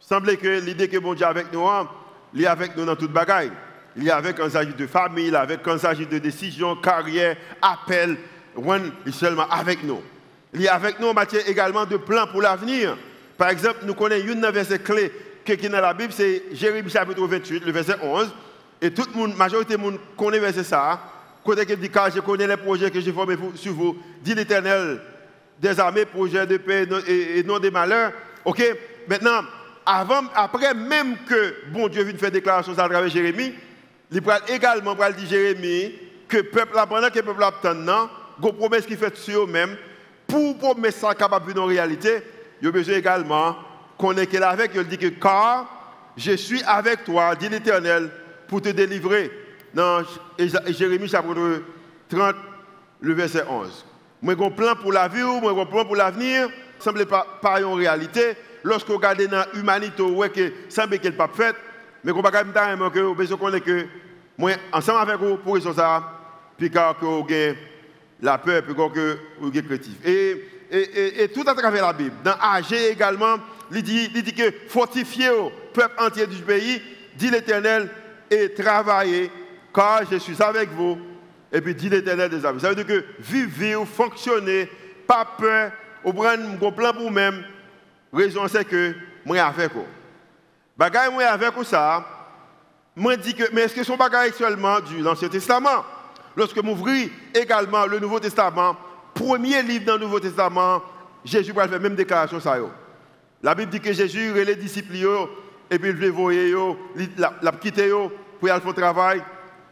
il 0.00 0.06
semble 0.06 0.36
que 0.36 0.60
l'idée 0.60 0.88
que 0.88 0.98
bon 0.98 1.14
Dieu 1.14 1.24
est 1.24 1.28
avec 1.28 1.50
nous, 1.50 1.66
hein, 1.66 1.88
il 2.34 2.42
est 2.42 2.46
avec 2.46 2.76
nous 2.76 2.84
dans 2.84 2.96
toute 2.96 3.12
bagaille. 3.12 3.52
Il 3.96 4.10
avec 4.10 4.36
quand 4.36 4.44
il 4.44 4.50
s'agit 4.52 4.74
de 4.74 4.86
famille, 4.86 5.34
avec 5.34 5.62
quand 5.62 5.74
il 5.74 5.80
s'agit 5.80 6.06
de 6.06 6.18
décision, 6.18 6.76
carrière, 6.76 7.36
appel, 7.60 8.16
est 9.06 9.12
seulement 9.12 9.48
avec 9.48 9.82
nous. 9.82 10.00
Il 10.54 10.64
est 10.64 10.68
avec 10.68 11.00
nous 11.00 11.08
en 11.08 11.14
matière 11.14 11.48
également 11.48 11.84
de 11.84 11.96
plans 11.96 12.26
pour 12.26 12.42
l'avenir. 12.42 12.96
Par 13.36 13.48
exemple, 13.50 13.78
nous 13.84 13.94
connaissons 13.94 14.32
une 14.32 14.46
verset 14.50 14.78
clé 14.78 15.12
qui 15.44 15.66
est 15.66 15.68
dans 15.68 15.80
la 15.80 15.94
Bible, 15.94 16.12
c'est 16.12 16.44
Jérémie 16.52 16.90
chapitre 16.90 17.26
28, 17.26 17.64
le 17.64 17.72
verset 17.72 17.96
11. 18.02 18.32
Et 18.82 18.90
toute 18.92 19.14
la 19.16 19.26
majorité 19.34 19.76
du 19.76 19.82
monde 19.82 19.98
connaît 20.16 20.38
verset 20.38 20.64
ça. 20.64 21.00
Côté 21.44 21.66
qui 21.66 21.76
dit, 21.76 21.90
car 21.90 22.10
je 22.10 22.20
connais 22.20 22.46
les 22.46 22.56
projets 22.56 22.90
que 22.90 23.00
j'ai 23.00 23.12
formés 23.12 23.36
sur 23.54 23.72
vous, 23.72 23.96
dit 24.22 24.34
l'Éternel, 24.34 25.00
des 25.58 25.80
armées, 25.80 26.04
projets 26.04 26.46
de 26.46 26.56
paix 26.58 26.86
et, 27.06 27.42
non 27.42 27.58
des 27.58 27.70
malheurs. 27.70 28.12
OK? 28.44 28.62
Maintenant, 29.08 29.40
avant, 29.84 30.22
après 30.34 30.74
même 30.74 31.16
que 31.28 31.54
bon 31.72 31.88
Dieu 31.88 32.02
vienne 32.02 32.18
faire 32.18 32.30
déclaration 32.30 32.72
à 32.72 32.76
travers 32.76 33.08
Jérémie, 33.08 33.54
il 34.12 34.22
peut 34.22 34.32
également 34.48 34.94
dire 34.94 35.28
Jérémie 35.28 35.94
que 36.28 36.38
le 36.38 36.44
peuple, 36.44 36.72
pendant 36.88 37.10
que 37.10 37.18
le 37.18 37.24
peuple 37.24 37.42
attend, 37.42 38.08
une 38.42 38.52
promesse 38.52 38.86
qui 38.86 38.96
fait 38.96 39.16
sur 39.16 39.44
eux-mêmes, 39.44 39.76
pour 40.26 40.58
promesse 40.58 40.96
ça 40.96 41.14
capable 41.14 41.58
en 41.58 41.66
réalité, 41.66 42.22
il 42.62 42.68
a 42.68 42.70
besoin 42.70 42.96
également 42.96 43.56
qu'on 43.98 44.16
est 44.16 44.34
avec, 44.36 44.72
il 44.74 44.84
dit 44.84 44.98
que 44.98 45.08
car 45.08 45.66
je 46.16 46.32
suis 46.32 46.62
avec 46.64 47.04
toi, 47.04 47.34
dit 47.34 47.48
l'Éternel, 47.48 48.10
pour 48.48 48.60
te 48.60 48.68
délivrer. 48.70 49.30
Dans 49.72 50.02
Jérémie 50.66 51.08
chapitre 51.08 51.62
30, 52.08 52.34
le 53.00 53.14
verset 53.14 53.44
11. 53.48 53.86
Moi, 54.22 54.34
j'ai 54.36 54.44
un 54.44 54.50
plan 54.50 54.74
pour 54.74 54.92
la 54.92 55.08
vie, 55.08 55.22
moi, 55.22 55.52
j'ai 55.54 55.60
un 55.60 55.66
plan 55.66 55.84
pour 55.84 55.96
l'avenir. 55.96 56.48
Semble 56.78 57.06
pas, 57.06 57.26
pas 57.40 57.62
en 57.64 57.74
réalité. 57.74 58.34
Lorsque 58.64 58.88
vous 58.88 58.96
regardez 58.96 59.26
dans 59.28 59.44
l'humanité, 59.54 60.02
vous 60.02 60.14
voyez 60.16 60.32
que 60.32 60.52
semble 60.68 60.98
pas 60.98 61.30
fait. 61.32 61.54
Mais 62.04 62.12
vous 62.12 62.18
ne 62.18 62.22
pas 62.22 62.44
que 62.90 63.00
vous 63.00 63.14
besoin 63.14 63.60
que 63.60 63.86
moi, 64.38 64.52
ensemble 64.72 65.00
avec 65.00 65.20
vous, 65.20 65.36
pour 65.36 65.60
ça, 65.60 66.02
puis 66.56 66.70
que 66.70 67.04
vous 67.04 67.26
la 68.22 68.38
peur, 68.38 68.62
puis 68.62 68.74
que 68.74 69.18
vous 69.38 69.50
créatif. 69.50 70.06
Et 70.06 70.60
et, 70.70 71.28
tout 71.28 71.44
à 71.46 71.54
travers 71.54 71.86
la 71.86 71.92
Bible. 71.92 72.14
Dans 72.24 72.34
AG 72.40 72.72
également, 72.72 73.36
il 73.72 73.82
dit, 73.82 74.34
que 74.34 74.52
fortifiez 74.68 75.30
au 75.30 75.50
peuple 75.72 75.94
entier 75.98 76.26
du 76.26 76.36
pays, 76.42 76.80
dit 77.16 77.30
l'Éternel, 77.30 77.90
et 78.30 78.52
travaillez, 78.52 79.30
car 79.74 80.02
je 80.10 80.16
suis 80.16 80.40
avec 80.40 80.70
vous. 80.70 80.98
Et 81.52 81.60
puis 81.60 81.74
dit 81.74 81.88
l'Éternel 81.88 82.30
des 82.30 82.46
amis. 82.46 82.60
Ça 82.60 82.68
veut 82.68 82.76
dire 82.76 82.86
que 82.86 83.04
vivez, 83.18 83.74
fonctionnez, 83.84 84.68
pas 85.06 85.24
peur, 85.36 85.72
vous 86.04 86.12
prenez 86.12 86.44
un 86.44 86.70
plan 86.70 86.92
pour 86.92 87.02
vous-même. 87.02 87.42
Raison 88.12 88.46
c'est 88.46 88.64
que 88.64 88.94
moi 89.24 89.40
avec 89.40 89.72
vous. 89.72 89.86
Bagaille 90.80 91.12
moi 91.12 91.24
avec 91.24 91.54
vous 91.54 91.62
ça. 91.62 92.02
Moi 92.96 93.14
dis 93.14 93.34
que 93.34 93.44
mais 93.52 93.60
est-ce 93.60 93.74
que 93.74 93.84
son 93.84 93.98
bagaille 93.98 94.32
seulement 94.32 94.80
du 94.80 95.02
l'Ancien 95.02 95.28
Testament? 95.28 95.84
Lorsque 96.34 96.56
m'ouvris 96.56 97.12
également 97.34 97.84
le 97.84 97.98
Nouveau 97.98 98.18
Testament, 98.18 98.74
premier 99.12 99.62
livre 99.62 99.84
dans 99.84 99.98
le 99.98 100.04
Nouveau 100.06 100.20
Testament, 100.20 100.80
Jésus 101.22 101.52
va 101.52 101.68
faire 101.68 101.78
même 101.78 101.94
déclaration 101.94 102.40
ça 102.40 102.56
La 103.42 103.54
Bible 103.54 103.70
dit 103.70 103.80
que 103.80 103.92
Jésus 103.92 104.32
les 104.42 104.56
disciples 104.56 104.96
et 105.70 105.78
puis 105.78 105.90
il 105.90 105.96
veut 105.96 106.08
voyer 106.08 106.54
la, 107.18 107.52
quitter 107.52 107.90
pour 107.90 108.50
aller 108.50 108.60
faire 108.62 108.74
travail 108.74 109.22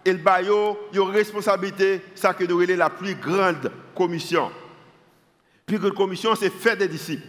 et 0.04 0.12
le 0.12 0.18
baillot, 0.18 0.78
il 0.92 0.98
y 0.98 1.00
a 1.00 1.04
une 1.06 1.10
responsabilité, 1.10 2.02
ça 2.14 2.34
que 2.34 2.44
nous 2.44 2.60
la 2.60 2.90
plus 2.90 3.14
grande 3.14 3.72
commission. 3.96 4.50
Plus 5.64 5.78
grande 5.78 5.94
commission, 5.94 6.34
c'est 6.34 6.50
faire 6.50 6.76
des 6.76 6.86
disciples. 6.86 7.26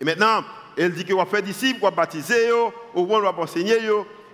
Et 0.00 0.04
maintenant, 0.04 0.42
elle 0.76 0.92
dit 0.92 1.04
qu'il 1.04 1.14
va 1.14 1.26
faire 1.26 1.42
disciples, 1.42 1.80
va 1.80 1.90
baptiser, 1.90 2.50
au 2.94 3.06
moins 3.06 3.20
va 3.20 3.34
enseigner, 3.38 3.78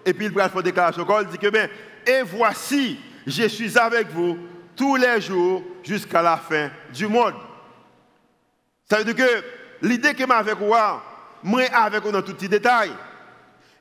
et 0.05 0.12
puis 0.12 0.26
il 0.26 0.33
va 0.33 0.49
faire 0.49 0.62
déclaration. 0.62 1.07
Il 1.21 1.28
dit 1.28 1.38
que, 1.38 1.49
ben, 1.49 1.69
et 2.07 2.23
voici, 2.23 2.99
je 3.26 3.49
suis 3.49 3.76
avec 3.78 4.09
vous 4.11 4.38
tous 4.76 4.97
les 4.97 5.21
jours 5.21 5.62
jusqu'à 5.83 6.23
la 6.23 6.37
fin 6.37 6.71
du 6.93 7.09
monde. 7.09 7.35
Ça 8.88 8.99
veut 8.99 9.12
dire 9.12 9.16
que 9.16 9.45
l'idée 9.83 10.14
que 10.14 10.25
m'a 10.25 10.37
avec 10.37 10.61
moi, 10.61 11.02
moi 11.43 11.62
avec 11.73 12.02
vous 12.02 12.12
dans 12.12 12.23
tous 12.23 12.37
les 12.40 12.49
détails. 12.49 12.93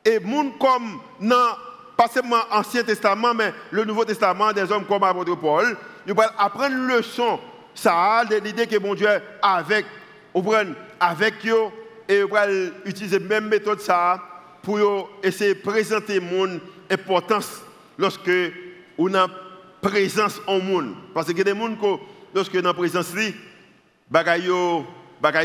Et 0.03 0.19
monde 0.19 0.57
comme 0.57 0.99
dans 1.19 1.57
pas 1.97 2.07
seulement 2.07 2.41
l'Ancien 2.51 2.83
Testament, 2.83 3.33
mais 3.33 3.53
le 3.71 3.85
Nouveau 3.85 4.05
Testament, 4.05 4.51
des 4.51 4.71
hommes 4.71 4.85
comme 4.85 5.01
l'apôtre 5.01 5.35
Paul, 5.35 5.77
nous 6.05 6.13
allons 6.13 6.31
apprendre 6.37 6.75
leçon, 6.75 7.39
ça 7.73 8.23
l'idée 8.43 8.67
que 8.67 8.77
mon 8.79 8.95
Dieu 8.95 9.07
avec, 9.41 9.85
avec 10.99 11.33
eux, 11.45 11.69
et 12.07 12.21
nous 12.21 12.35
allons 12.35 12.71
utiliser 12.85 13.19
la 13.19 13.25
même 13.25 13.47
méthode 13.47 13.79
ça 13.81 14.21
pour 14.61 15.09
essayer 15.23 15.53
de 15.53 15.59
présenter 15.59 16.19
mon 16.19 16.59
importance 16.89 17.61
lorsque 17.97 18.31
on 18.97 19.13
a 19.13 19.27
présence 19.81 20.41
en 20.47 20.59
monde. 20.59 20.95
Parce 21.13 21.31
que 21.31 21.41
des 21.41 21.51
gens 21.51 21.75
qui, 21.75 22.03
lorsque 22.33 22.57
dans 22.59 22.69
la 22.69 22.73
présence, 22.73 23.13
bagaille 24.09 24.49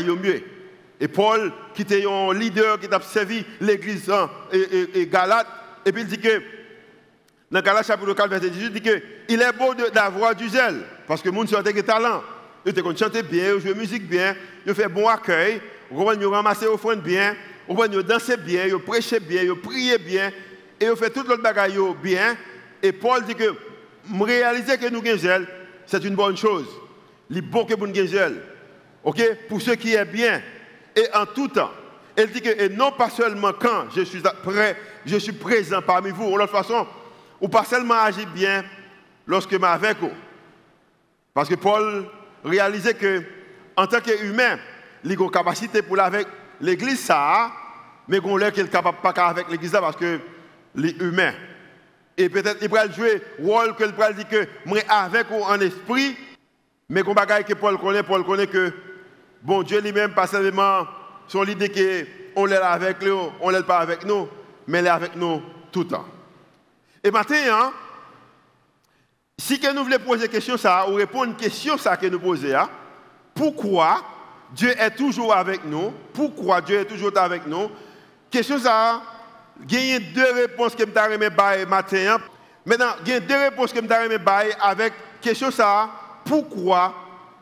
mieux. 0.07 0.43
Et 0.99 1.07
Paul, 1.07 1.51
qui 1.73 1.81
était 1.81 2.05
un 2.05 2.33
leader 2.33 2.79
qui 2.79 2.87
a 2.87 3.01
servi 3.01 3.43
l'église 3.59 4.09
hein, 4.09 4.29
et, 4.51 5.01
et 5.01 5.07
Galate, 5.07 5.47
et 5.85 5.91
puis 5.91 6.03
il 6.03 6.07
dit 6.07 6.19
que, 6.19 6.41
dans 7.49 7.61
Galates 7.61 7.87
chapitre 7.87 8.13
4, 8.13 8.29
verset 8.29 8.49
18, 8.51 8.65
il 8.65 8.73
dit 8.73 8.81
que 8.81 9.01
il 9.27 9.41
est 9.41 9.51
beau 9.53 9.73
d'avoir 9.91 10.35
du 10.35 10.47
zèle, 10.47 10.81
parce 11.07 11.21
que 11.21 11.29
le 11.29 11.35
monde 11.35 11.53
a 11.53 11.63
des 11.63 11.83
talents. 11.83 12.21
Il 12.65 12.73
te 12.73 12.81
chanter 12.97 13.23
bien, 13.23 13.55
il 13.55 13.61
joue 13.61 13.75
musique 13.75 14.07
bien, 14.07 14.35
il 14.65 14.75
fait 14.75 14.87
bon 14.87 15.07
accueil, 15.07 15.59
il 15.91 16.25
ramasser 16.25 16.67
offrande 16.67 17.01
bien, 17.01 17.35
il 17.69 18.03
danser 18.03 18.37
bien, 18.37 18.65
il 18.65 18.79
prêcher 18.79 19.19
bien, 19.19 19.43
il 19.43 19.55
prier 19.55 19.97
bien, 19.97 20.31
et 20.79 20.85
il 20.85 20.95
fait 20.95 21.09
tout 21.09 21.23
l'autre 21.23 21.43
bagaille 21.43 21.77
bien. 22.01 22.35
Et 22.81 22.91
Paul 22.91 23.23
dit 23.23 23.35
que 23.35 23.53
réaliser 24.19 24.77
que 24.77 24.89
nous 24.89 25.03
zèle, 25.17 25.47
c'est 25.85 26.03
une 26.03 26.15
bonne 26.15 26.37
chose. 26.37 26.67
Il 27.29 27.41
bon 27.41 27.65
que 27.65 27.75
nous 27.75 28.07
zèle. 28.07 28.41
OK? 29.03 29.21
Pour 29.47 29.61
ce 29.61 29.71
qui 29.71 29.93
est 29.93 30.05
bien. 30.05 30.41
Et 30.95 31.07
en 31.13 31.25
tout 31.25 31.47
temps. 31.47 31.71
Elle 32.15 32.29
dit 32.29 32.41
que, 32.41 32.49
et 32.49 32.69
non 32.69 32.91
pas 32.91 33.09
seulement 33.09 33.53
quand 33.53 33.85
je 33.95 34.01
suis 34.01 34.21
prêt, 34.43 34.75
je 35.05 35.17
suis 35.17 35.31
présent 35.31 35.81
parmi 35.81 36.11
vous. 36.11 36.31
De 36.31 36.37
l'autre 36.37 36.51
façon, 36.51 36.85
ou 37.39 37.47
pas 37.47 37.63
seulement 37.63 37.95
agir 37.95 38.27
bien 38.27 38.63
lorsque 39.25 39.51
je 39.51 39.57
suis 39.57 39.65
avec 39.65 39.97
vous. 39.99 40.11
Parce 41.33 41.47
que 41.47 41.55
Paul 41.55 42.05
réalisait 42.43 42.93
que, 42.93 43.23
en 43.77 43.87
tant 43.87 44.01
qu'humain, 44.01 44.57
il 45.03 45.11
a 45.11 45.15
une 45.15 45.31
capacité 45.31 45.81
pour 45.81 45.99
avec 45.99 46.27
l'église, 46.59 46.99
ça, 46.99 47.51
mais 48.07 48.19
qu'on 48.19 48.37
qu'il 48.37 48.65
est 48.65 48.71
capable 48.71 48.97
pas 49.01 49.09
avec 49.09 49.49
l'église 49.49 49.71
parce 49.71 49.95
que 49.95 50.19
les 50.75 50.91
humains. 50.99 51.33
Et 52.17 52.29
peut-être 52.29 52.57
il 52.61 52.69
pourrait 52.69 52.91
jouer 52.91 53.21
rôle 53.41 53.75
que 53.75 53.85
pourrait 53.85 54.13
dire 54.13 54.27
que 54.27 54.47
moi 54.65 54.79
avec 54.87 55.27
vous 55.29 55.41
en 55.41 55.59
esprit, 55.59 56.15
mais 56.89 57.03
qu'on 57.03 57.13
bagaille 57.13 57.45
que 57.45 57.53
Paul 57.53 57.77
connaît, 57.77 58.03
Paul 58.03 58.25
connaît 58.25 58.47
que 58.47 58.73
bon 59.41 59.63
Dieu 59.63 59.79
lui-même 59.81 60.13
pas 60.13 60.27
seulement 60.27 60.85
son 61.27 61.43
l'idée 61.43 61.69
qu'on 61.69 62.47
est 62.47 62.59
là 62.59 62.71
avec 62.71 63.01
lui, 63.01 63.11
on 63.39 63.51
n'est 63.51 63.63
pas 63.63 63.79
avec 63.79 64.05
nous, 64.05 64.27
mais 64.67 64.79
il 64.79 64.85
est 64.85 64.89
avec 64.89 65.15
nous 65.15 65.41
tout 65.71 65.81
le 65.81 65.87
temps. 65.87 66.05
Et 67.03 67.09
maintenant, 67.09 67.71
si 69.37 69.59
que 69.59 69.73
nous 69.73 69.83
voulons 69.83 69.97
poser 69.99 70.25
une 70.25 70.31
question, 70.31 70.57
ça, 70.57 70.87
ou 70.89 70.95
répondre 70.95 71.23
à 71.23 71.27
une 71.27 71.35
question 71.35 71.77
ça 71.77 71.97
que 71.97 72.05
nous 72.05 72.19
posons, 72.19 72.67
pourquoi 73.33 74.03
Dieu 74.51 74.69
est 74.77 74.91
toujours 74.91 75.33
avec 75.35 75.65
nous 75.65 75.93
Pourquoi 76.13 76.61
Dieu 76.61 76.79
est 76.79 76.85
toujours 76.85 77.17
avec 77.17 77.47
nous? 77.47 77.69
Question 78.29 78.59
ça, 78.59 79.01
il 79.69 79.85
y 79.85 79.93
a 79.93 79.99
deux 79.99 80.31
réponses 80.33 80.75
que 80.75 80.83
je 80.85 81.17
vais 81.17 81.65
matin. 81.65 82.17
Maintenant, 82.65 82.93
il 83.05 83.11
y 83.11 83.15
a 83.15 83.19
deux 83.19 83.37
réponses 83.37 83.73
que 83.73 83.81
je 83.81 83.87
vais 83.87 84.55
avec 84.61 84.93
question 85.21 85.51
ça, 85.51 85.89
pourquoi 86.25 86.93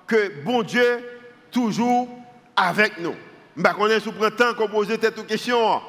que 0.07 0.43
bon 0.43 0.63
Dieu 0.63 1.03
toujours 1.51 2.07
avec 2.55 2.99
nous? 2.99 3.15
Je 3.55 3.61
ne 3.61 3.99
sais 3.99 4.11
pas 4.11 4.31
temps 4.31 4.53
qu'on 4.53 4.67
pose 4.67 4.87
cette 4.87 5.27
question. 5.27 5.81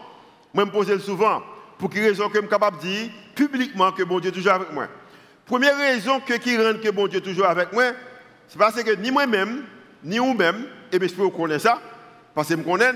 Moi, 0.53 0.65
je 0.65 0.71
me 0.71 0.71
pose 0.71 1.05
souvent. 1.05 1.43
Pour 1.79 1.89
quelle 1.89 2.05
raison 2.05 2.29
que 2.29 2.35
je 2.35 2.41
suis 2.41 2.49
capable 2.49 2.77
de 2.79 2.83
dire 2.83 3.11
publiquement 3.35 3.93
que 3.93 4.03
bon 4.03 4.21
Dieu 4.21 4.31
est 4.31 4.35
toujours 4.35 4.53
avec 4.53 4.73
moi? 4.73 4.87
Première 5.47 5.77
raison 5.77 6.21
que, 6.21 6.35
qui 6.35 6.57
rend 6.57 6.79
que 6.83 6.91
bon 6.91 7.07
Dieu 7.07 7.19
est 7.19 7.23
toujours 7.23 7.47
avec 7.47 7.73
moi, 7.73 7.85
c'est 8.49 8.59
parce 8.59 8.83
que 8.83 8.95
ni 8.97 9.11
moi-même, 9.11 9.65
ni 10.05 10.19
vous-même, 10.19 10.67
et 10.93 10.99
bien 10.99 11.09
je 11.09 11.29
connaître 11.29 11.63
ça, 11.63 11.81
parce 12.35 12.49
que 12.49 12.57
je 12.57 12.63
connais 12.63 12.93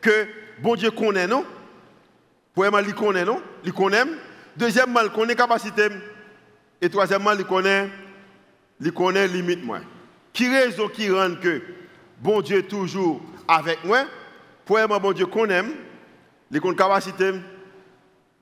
que 0.00 0.26
bon 0.60 0.74
Dieu 0.74 0.90
connaît 0.90 1.26
nous. 1.26 1.44
Premièrement, 2.54 2.78
il 2.78 2.94
connaît 2.94 3.24
nous, 3.24 3.40
il 3.64 3.72
connaît. 3.72 4.04
Deuxièmement, 4.56 5.00
il 5.02 5.10
connaît 5.10 5.34
capacité. 5.34 5.88
Et 6.80 6.90
troisièmement, 6.90 7.32
il 7.32 7.44
connaît, 7.44 7.88
il 8.80 8.92
connaît 8.92 9.26
limite 9.26 9.64
moi. 9.64 9.78
Qui 10.32 10.48
raison 10.48 10.88
qui 10.88 11.10
rend 11.10 11.34
que 11.36 11.62
bon 12.20 12.40
Dieu 12.42 12.62
toujours 12.62 13.22
avec 13.48 13.84
moi? 13.84 14.04
Premièrement, 14.64 15.00
bon 15.00 15.12
Dieu 15.12 15.26
connaît, 15.26 15.62
il 16.50 16.60
connaît 16.60 16.76
capacité, 16.76 17.32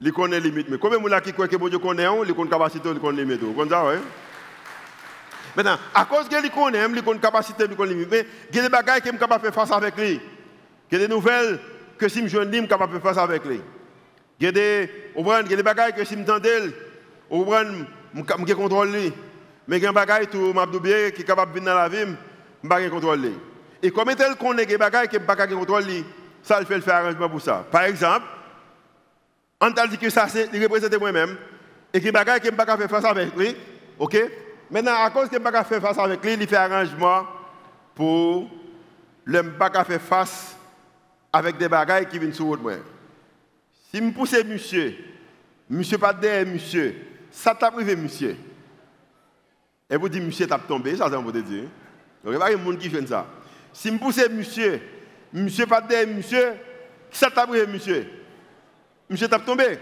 il 0.01 0.13
connaît 0.13 0.41
limite. 0.41 0.69
Mais 0.69 0.79
combien 0.79 0.99
de 0.99 1.09
gens 1.09 1.21
qui 1.21 1.33
croient 1.33 1.49
que 1.49 1.57
bon 1.57 1.69
Dieu 1.69 1.79
connaît, 1.79 2.07
il 2.27 2.35
connaît 2.35 2.51
capacité, 2.51 2.89
il 2.91 2.99
connaît 2.99 3.23
limite. 3.23 3.43
Vous 3.43 3.53
comprenez? 3.53 4.01
Maintenant, 5.57 5.79
à 5.95 6.05
cause 6.05 6.29
qu'il 6.29 6.51
connaît, 6.51 6.85
il 6.95 7.03
connaît 7.03 7.21
capacité, 7.21 7.65
il 7.69 7.77
connaît. 7.77 7.95
Mais 7.95 8.27
il 8.51 8.57
y 8.57 8.59
a 8.61 8.63
des 8.63 8.69
bagages 8.69 9.01
qui 9.01 9.09
sont 9.09 9.17
capables 9.17 9.45
de 9.45 9.51
faire 9.51 9.67
face 9.67 9.77
avec 9.77 9.97
lui. 9.97 10.21
Il 10.91 10.99
y 10.99 11.03
a 11.03 11.07
des 11.07 11.13
nouvelles 11.13 11.59
que 11.99 12.09
si 12.09 12.23
je 12.23 12.29
suis 12.29 12.53
suis 12.53 12.69
capable 12.69 12.95
de 12.95 12.99
faire 12.99 13.15
face 13.15 13.23
avec 13.23 13.45
lui. 13.45 13.61
Il 14.41 14.45
y 14.45 14.49
a 14.49 14.53
des, 14.53 15.63
bagages 15.63 15.93
que 15.93 16.05
si 16.05 16.15
je 16.15 16.19
m'entends, 16.19 16.41
je 17.31 18.45
peux 18.45 18.55
contrôler. 18.55 19.13
Mais 19.69 19.77
il 19.77 19.83
y 19.83 19.87
a 19.87 19.91
des 19.91 19.95
bagages 19.95 20.27
qui 20.29 20.37
sont 20.37 21.27
capables 21.27 21.53
de 21.53 21.59
venir 21.59 21.75
dans 21.75 21.79
la 21.79 21.89
vie, 21.89 21.99
je 21.99 22.07
ne 22.65 22.69
pas 22.69 22.89
contrôler. 22.89 23.35
Et 23.83 23.91
comme 23.91 24.15
tel 24.15 24.35
qu'on 24.37 24.57
est 24.59 24.67
des 24.67 24.79
bagages 24.79 25.09
qui 25.09 25.17
ne 25.17 25.25
pas 25.25 25.37
contrôler, 25.37 26.05
ça 26.43 26.59
il 26.61 26.67
fait 26.67 26.77
le 26.77 26.81
faire 26.81 26.97
arrangement 26.97 27.29
pour 27.29 27.41
ça. 27.41 27.67
Par 27.71 27.83
exemple, 27.83 28.25
on 29.61 29.71
t'a 29.73 29.87
dit 29.87 29.99
que 29.99 30.09
ça 30.09 30.27
c'est 30.29 30.47
représente 30.47 30.99
moi-même 30.99 31.37
et 31.93 32.01
que 32.01 32.05
les 32.05 32.13
bagages 32.13 32.41
qui 32.41 32.51
ne 32.51 32.57
pas 32.57 32.65
faire 32.65 32.89
face 32.89 33.05
avec 33.05 33.37
lui, 33.37 33.55
OK? 33.99 34.17
Maintenant 34.71 35.03
à 35.03 35.11
cause 35.11 35.29
que 35.29 35.35
ne 35.37 35.41
pas 35.41 35.65
faire 35.65 35.81
face 35.81 35.99
avec 35.99 36.25
lui, 36.25 36.35
il 36.35 36.47
fait 36.47 36.57
arrangement 36.57 37.27
pour 37.95 38.49
ne 39.27 39.43
pas 39.43 39.85
faire 39.85 40.01
face 40.01 40.57
avec 41.33 41.57
des 41.59 41.69
bagages 41.69 42.07
qui 42.07 42.19
viennent 42.19 42.33
sur 42.33 42.57
moi. 42.59 42.75
Si 43.91 43.99
je 43.99 44.11
pousse 44.11 44.45
monsieur, 44.45 44.97
monsieur 45.69 45.99
pas 45.99 46.13
derrière 46.13 46.47
monsieur, 46.47 46.95
ça 47.31 47.55
t'a 47.55 47.71
privé 47.71 47.97
monsieur. 47.97 48.37
Et 49.89 49.97
vous 49.97 50.09
dites 50.09 50.23
monsieur 50.23 50.47
t'a 50.47 50.59
tombé, 50.59 50.97
ça 50.97 51.07
c'est 51.11 51.17
un 51.17 51.23
de 51.23 51.41
dire. 51.41 51.65
Donc 52.25 52.35
il 52.35 52.39
y 52.39 52.43
a 52.43 52.57
des 52.57 52.65
gens 52.65 52.77
qui 52.77 52.89
font 52.89 53.07
ça. 53.07 53.27
Si 53.73 53.91
je 53.91 53.99
pousse 53.99 54.29
monsieur, 54.31 54.81
monsieur 55.33 55.67
pas 55.67 55.81
derrière 55.81 56.15
monsieur, 56.15 56.55
ça 57.11 57.31
t'a 57.31 57.47
pris 57.47 57.67
monsieur. 57.67 58.09
Monsieur 59.09 59.27
t'a 59.27 59.41
tombé. 59.41 59.79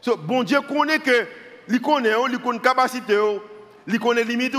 So, 0.00 0.16
bon 0.16 0.42
Dieu 0.42 0.60
connaît 0.62 0.98
que, 0.98 1.26
il 1.68 1.80
connaît, 1.80 2.14
il 2.30 2.38
connaît 2.38 2.58
capacité, 2.58 3.16
il 3.86 3.98
connaît 4.00 4.24
limite. 4.24 4.56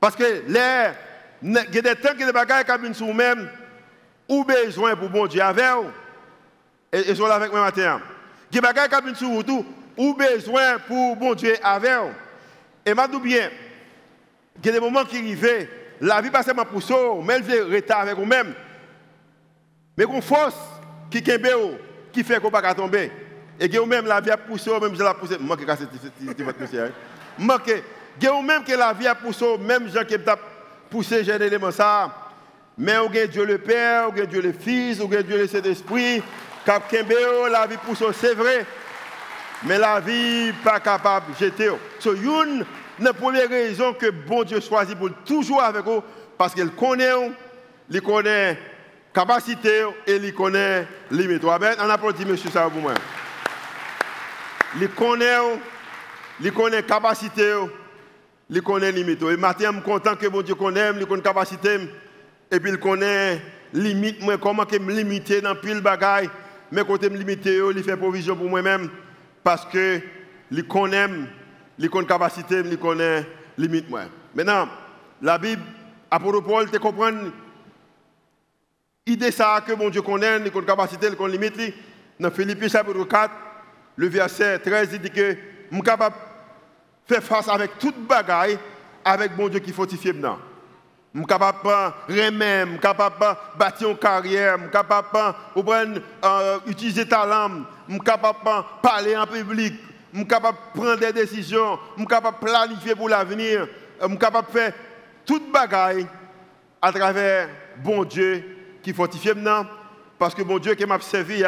Parce 0.00 0.16
que 0.16 0.42
l'air, 0.48 0.94
il 1.42 1.52
y 1.52 1.78
a 1.78 1.82
des 1.82 1.96
temps 1.96 2.14
que 2.18 2.24
les 2.24 2.32
bagages 2.32 2.64
qui 2.64 2.80
viennent 2.80 2.94
sur 2.94 3.14
même, 3.14 3.48
ou 4.28 4.44
besoin 4.44 4.96
pour 4.96 5.10
bon 5.10 5.26
Dieu 5.26 5.42
avec 5.42 5.64
vous. 5.64 5.90
Et 6.92 7.10
ils 7.10 7.16
sont 7.16 7.26
là 7.26 7.34
avec 7.34 7.50
moi 7.50 7.60
matin. 7.60 8.00
Il 8.50 8.56
y 8.56 8.58
a 8.58 8.60
des 8.60 8.66
bagages 8.66 8.88
qui 8.88 9.02
viennent 9.02 9.14
sur 9.14 9.28
vous, 9.28 9.66
ou 9.96 10.14
besoin 10.14 10.78
pour 10.86 11.16
bon 11.16 11.34
Dieu 11.34 11.54
avec 11.62 11.92
vous. 11.92 12.10
Et 12.86 12.94
m'a 12.94 13.06
dit 13.08 13.20
bien, 13.20 13.50
il 14.56 14.66
y 14.66 14.68
a 14.68 14.72
des 14.72 14.80
moments 14.80 15.04
qui 15.04 15.18
arrivent, 15.18 15.68
la 16.00 16.20
vie 16.20 16.30
pas 16.30 16.42
seulement 16.42 16.64
pour 16.64 16.82
ça, 16.82 16.94
mais 17.24 17.34
elle 17.34 17.42
veut 17.42 17.64
rester 17.64 17.92
avec 17.92 18.16
vous-même. 18.16 18.54
Mais 19.96 20.04
qu'on 20.04 20.22
force 20.22 20.56
qui 21.10 21.22
kembe 21.22 21.76
qui 22.12 22.24
fait 22.24 22.40
qu'on 22.40 22.50
pas 22.50 22.74
tomber. 22.74 23.10
Et 23.58 23.68
que 23.68 23.78
même 23.84 24.06
la 24.06 24.20
vie 24.20 24.30
a 24.30 24.38
poussé, 24.38 24.70
même 24.80 24.94
je 24.94 25.02
la 25.02 25.12
poussé, 25.12 25.36
manque 25.38 25.66
casser 25.66 25.84
votre 26.38 26.60
monsieur. 26.60 26.92
Manque, 27.38 27.82
que 28.18 28.46
même 28.46 28.64
que 28.64 28.72
la 28.72 28.92
vie 28.92 29.06
a 29.06 29.14
poussé, 29.14 29.58
même 29.58 29.88
gens 29.88 30.04
qui 30.04 30.18
t'a 30.18 30.36
poussé 30.88 31.24
j'ai 31.24 31.34
élément 31.34 31.70
ça. 31.70 32.10
Mais 32.78 32.96
on 32.98 33.08
a 33.08 33.26
Dieu 33.26 33.44
le 33.44 33.58
Père, 33.58 34.08
on 34.08 34.20
a 34.20 34.24
Dieu 34.24 34.40
le 34.40 34.52
Fils, 34.52 35.00
on 35.00 35.12
a 35.12 35.22
Dieu 35.22 35.36
le 35.36 35.46
Saint-Esprit, 35.46 36.22
cap 36.64 36.84
la 37.50 37.66
vie 37.66 37.76
pousse, 37.76 38.02
c'est 38.18 38.34
vrai. 38.34 38.64
Mais 39.64 39.78
la 39.78 40.00
vie 40.00 40.52
pas 40.64 40.80
capable 40.80 41.32
de 41.32 41.38
jeter. 41.38 41.70
So 41.98 42.14
une 42.14 42.64
la 43.00 43.12
première 43.12 43.48
raison 43.48 43.92
que 43.94 44.10
bon 44.10 44.44
Dieu 44.44 44.60
choisit 44.60 44.98
pour 44.98 45.10
toujours 45.24 45.62
avec 45.62 45.84
vous 45.84 46.02
parce 46.36 46.54
qu'il 46.54 46.70
connaît, 46.70 47.30
il 47.90 48.00
connaît 48.00 48.58
capacité 49.12 49.84
et 50.06 50.16
il 50.16 50.34
connaît 50.34 50.86
limite. 51.10 51.44
On 51.44 51.90
applaudit 51.90 52.24
pour 52.24 52.70
moi. 52.80 52.94
Il 54.80 54.88
connaît, 54.90 55.38
il 56.40 56.52
connaît 56.52 56.82
capacité, 56.82 57.52
il 58.50 58.62
connaît 58.62 58.92
limite. 58.92 59.22
Et 59.22 59.36
maintenant, 59.36 59.68
je 59.70 59.76
suis 59.76 59.82
content 59.82 60.16
que 60.16 60.26
mon 60.26 60.42
Dieu 60.42 60.54
connaît, 60.54 60.90
il 60.98 61.06
connaît 61.06 61.22
capacité, 61.22 61.78
et 62.50 62.58
puis 62.60 62.70
il 62.70 62.78
connaît 62.78 63.40
limite, 63.72 64.18
comment 64.40 64.64
que 64.64 64.76
me 64.78 64.92
limiter 64.92 65.40
dans 65.40 65.54
pile 65.54 65.80
bagaille, 65.80 66.28
mais 66.72 66.84
côté 66.84 67.08
me 67.08 67.16
limiter, 67.16 67.60
il 67.74 67.82
fait 67.82 67.96
provision 67.96 68.36
pour 68.36 68.48
moi-même, 68.48 68.90
parce 69.44 69.64
que 69.66 70.00
il 70.50 70.66
connaît, 70.66 71.06
il 71.78 71.88
connaît 71.88 72.06
capacité, 72.06 72.62
il 72.64 72.76
connaît 72.76 73.24
limite. 73.56 73.86
Maintenant, 74.34 74.68
la 75.22 75.38
Bible, 75.38 75.62
apôtre 76.10 76.40
Paul, 76.40 76.68
tu 76.70 76.78
comprends 76.78 77.12
Idée 79.06 79.30
ça 79.30 79.62
que 79.66 79.72
mon 79.72 79.88
Dieu 79.90 80.02
connaît, 80.02 80.38
il 80.44 80.50
connaît 80.50 80.66
capacité, 80.66 81.06
il 81.08 81.16
connaît 81.16 81.36
limite. 81.36 81.74
Dans 82.18 82.30
Philippiens 82.30 82.68
chapitre 82.68 83.04
4, 83.04 83.32
le 83.96 84.08
verset 84.08 84.58
13, 84.58 84.90
il 84.92 85.00
dit 85.00 85.10
que 85.10 85.36
je 85.70 85.74
suis 85.74 85.82
capable 85.82 86.16
faire 87.14 87.22
face 87.22 87.48
avec 87.48 87.78
toute 87.78 88.06
bagaille 88.06 88.58
avec 89.04 89.36
mon 89.36 89.48
Dieu 89.48 89.60
qui 89.60 89.72
fortifie 89.72 90.12
maintenant. 90.12 90.38
Je 91.12 91.18
suis 91.18 91.26
capable 91.26 91.58
de 91.64 92.22
remettre, 92.22 92.66
je 92.66 92.70
suis 92.72 92.80
capable 92.80 93.16
de 93.18 93.58
bâtir 93.58 93.90
une 93.90 93.96
carrière, 93.96 94.56
je 94.58 94.62
suis 94.62 94.70
capable 94.70 96.02
d'utiliser 96.66 97.08
ta 97.08 97.26
langue, 97.26 97.64
je 97.88 97.94
suis 97.94 98.02
capable 98.02 98.38
de 98.44 98.80
parler 98.80 99.16
en 99.16 99.26
public, 99.26 99.74
je 100.12 100.18
suis 100.18 100.26
capable 100.28 100.58
de 100.58 100.80
prendre 100.80 101.00
des 101.00 101.12
décisions, 101.12 101.78
je 101.96 102.00
suis 102.00 102.06
capable 102.06 102.38
de 102.40 102.46
planifier 102.46 102.94
pour 102.94 103.08
l'avenir, 103.08 103.66
je 104.00 104.06
suis 104.06 104.18
capable 104.18 104.46
de 104.46 104.52
faire 104.52 104.72
toute 105.26 105.50
bagaille 105.50 106.06
à 106.80 106.92
travers 106.92 107.48
bon 107.82 108.04
Dieu 108.04 108.44
qui 108.82 108.92
fortifie 108.92 109.28
maintenant. 109.28 109.66
Parce 110.16 110.34
que 110.34 110.42
mon 110.42 110.58
Dieu 110.58 110.74
qui 110.74 110.86
m'a 110.86 111.00
servi, 111.00 111.42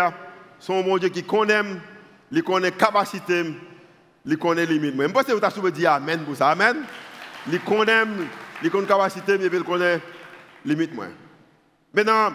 c'est 0.59 0.83
mon 0.83 0.97
Dieu 0.99 1.11
qui 1.11 1.23
connaît 1.23 1.63
il 2.33 2.43
connaît 2.43 2.73
capacité, 2.73 3.45
il 4.25 4.39
connaît 4.39 4.67
limite. 4.67 4.95
Je 4.99 5.07
pense 5.09 5.25
que 5.25 5.33
vous 5.33 5.67
avez 5.67 5.73
dire 5.73 5.93
Amen 5.93 6.21
pour 6.25 6.37
ça. 6.37 6.51
Amen? 6.51 6.77
Il 7.51 7.61
connaît, 7.61 8.05
il 8.63 8.71
connaît 8.71 8.87
capacité, 8.87 9.37
mais 9.39 9.47
il 9.47 9.63
connaît 9.65 10.01
limite. 10.65 10.93
Maintenant, 11.93 12.33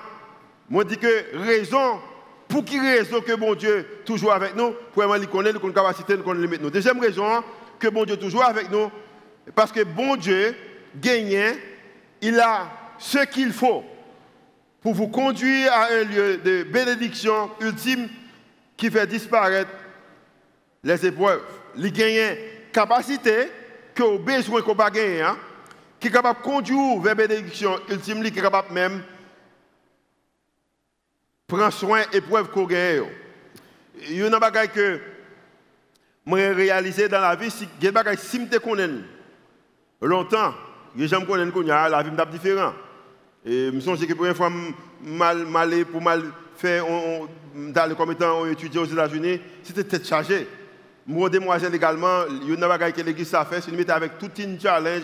moi 0.69 0.83
je 0.83 0.95
dis 0.95 0.97
que 0.97 1.37
raison, 1.37 1.99
pour 2.47 2.65
qui 2.65 2.79
raison 2.79 3.21
que 3.21 3.33
mon 3.35 3.55
Dieu 3.55 3.85
toujours 4.05 4.33
avec 4.33 4.55
nous, 4.55 4.73
premièrement, 4.91 5.15
il 5.15 5.27
connaît, 5.27 5.51
il 5.51 5.59
connaît 5.59 5.73
capacité, 5.73 6.13
il 6.13 6.23
connaît 6.23 6.41
limite. 6.41 6.61
Deuxième 6.61 6.99
raison, 6.99 7.43
que 7.79 7.87
mon 7.87 8.03
Dieu 8.03 8.17
toujours 8.17 8.43
avec 8.43 8.69
nous, 8.69 8.91
parce 9.55 9.71
que 9.71 9.83
bon 9.83 10.15
Dieu, 10.15 10.55
gagne, 10.95 11.55
il 12.21 12.39
a 12.39 12.69
ce 12.97 13.19
qu'il 13.25 13.53
faut 13.53 13.83
pour 14.81 14.93
vous 14.93 15.07
conduire 15.07 15.71
à 15.71 15.87
un 15.91 16.03
lieu 16.03 16.37
de 16.37 16.63
bénédiction 16.63 17.51
ultime 17.61 18.07
qui 18.75 18.89
fait 18.89 19.07
disparaître 19.07 19.71
les 20.83 21.05
épreuves. 21.05 21.41
Il 21.77 21.91
gagne 21.91 22.37
capacité 22.71 23.49
que 23.93 24.03
au 24.03 24.19
besoin 24.19 24.61
qu'on 24.61 24.75
pas 24.75 24.91
qui 24.91 24.99
est 24.99 26.11
capable 26.11 26.39
de 26.39 26.43
conduire 26.43 26.99
vers 26.99 27.15
la 27.15 27.27
bénédiction 27.27 27.79
ultime, 27.89 28.21
qui 28.23 28.39
est 28.39 28.41
capable 28.41 28.73
même 28.73 29.03
prendre 31.47 31.71
soin 31.71 32.01
des 32.11 32.17
épreuves 32.17 32.49
qu'on 32.49 32.65
gagne. 32.65 33.03
Il 34.09 34.17
y 34.17 34.23
a 34.23 34.27
une 34.27 34.33
chose 34.33 34.67
que 34.73 34.99
j'ai 36.27 36.51
réalisé 36.51 37.07
dans 37.07 37.21
la 37.21 37.35
vie, 37.35 37.49
c'est 37.49 37.65
que 37.65 38.17
si 38.17 38.47
je 38.51 38.57
connais 38.57 38.89
longtemps, 40.01 40.53
je 40.95 41.15
me 41.15 41.25
connais 41.25 41.89
la 41.89 42.03
vie 42.03 42.11
est 42.11 42.31
différente. 42.31 42.75
Et 43.45 43.67
je 43.67 43.71
me 43.71 43.79
souviens 43.79 44.07
que 44.07 44.27
une 44.27 44.35
fois, 44.35 44.51
mal, 45.01 45.45
mal 45.45 45.85
pour 45.85 46.01
mal 46.01 46.23
faire, 46.57 46.85
dans 47.55 47.95
comme 47.95 48.11
étant 48.11 48.45
étudiant 48.45 48.81
aux 48.81 48.85
États-Unis, 48.85 49.39
c'était 49.63 49.83
tête 49.83 50.05
chargée. 50.05 50.47
Moi, 51.07 51.29
demoiselle 51.29 51.73
également, 51.73 52.25
il 52.29 52.49
y 52.49 52.63
a 52.63 53.03
l'église 53.03 53.33
a 53.33 53.45
fait, 53.45 53.61
c'est 53.61 53.71
une 53.71 53.89
avec 53.89 54.17
toute 54.17 54.37
une 54.39 54.59
challenge 54.59 55.03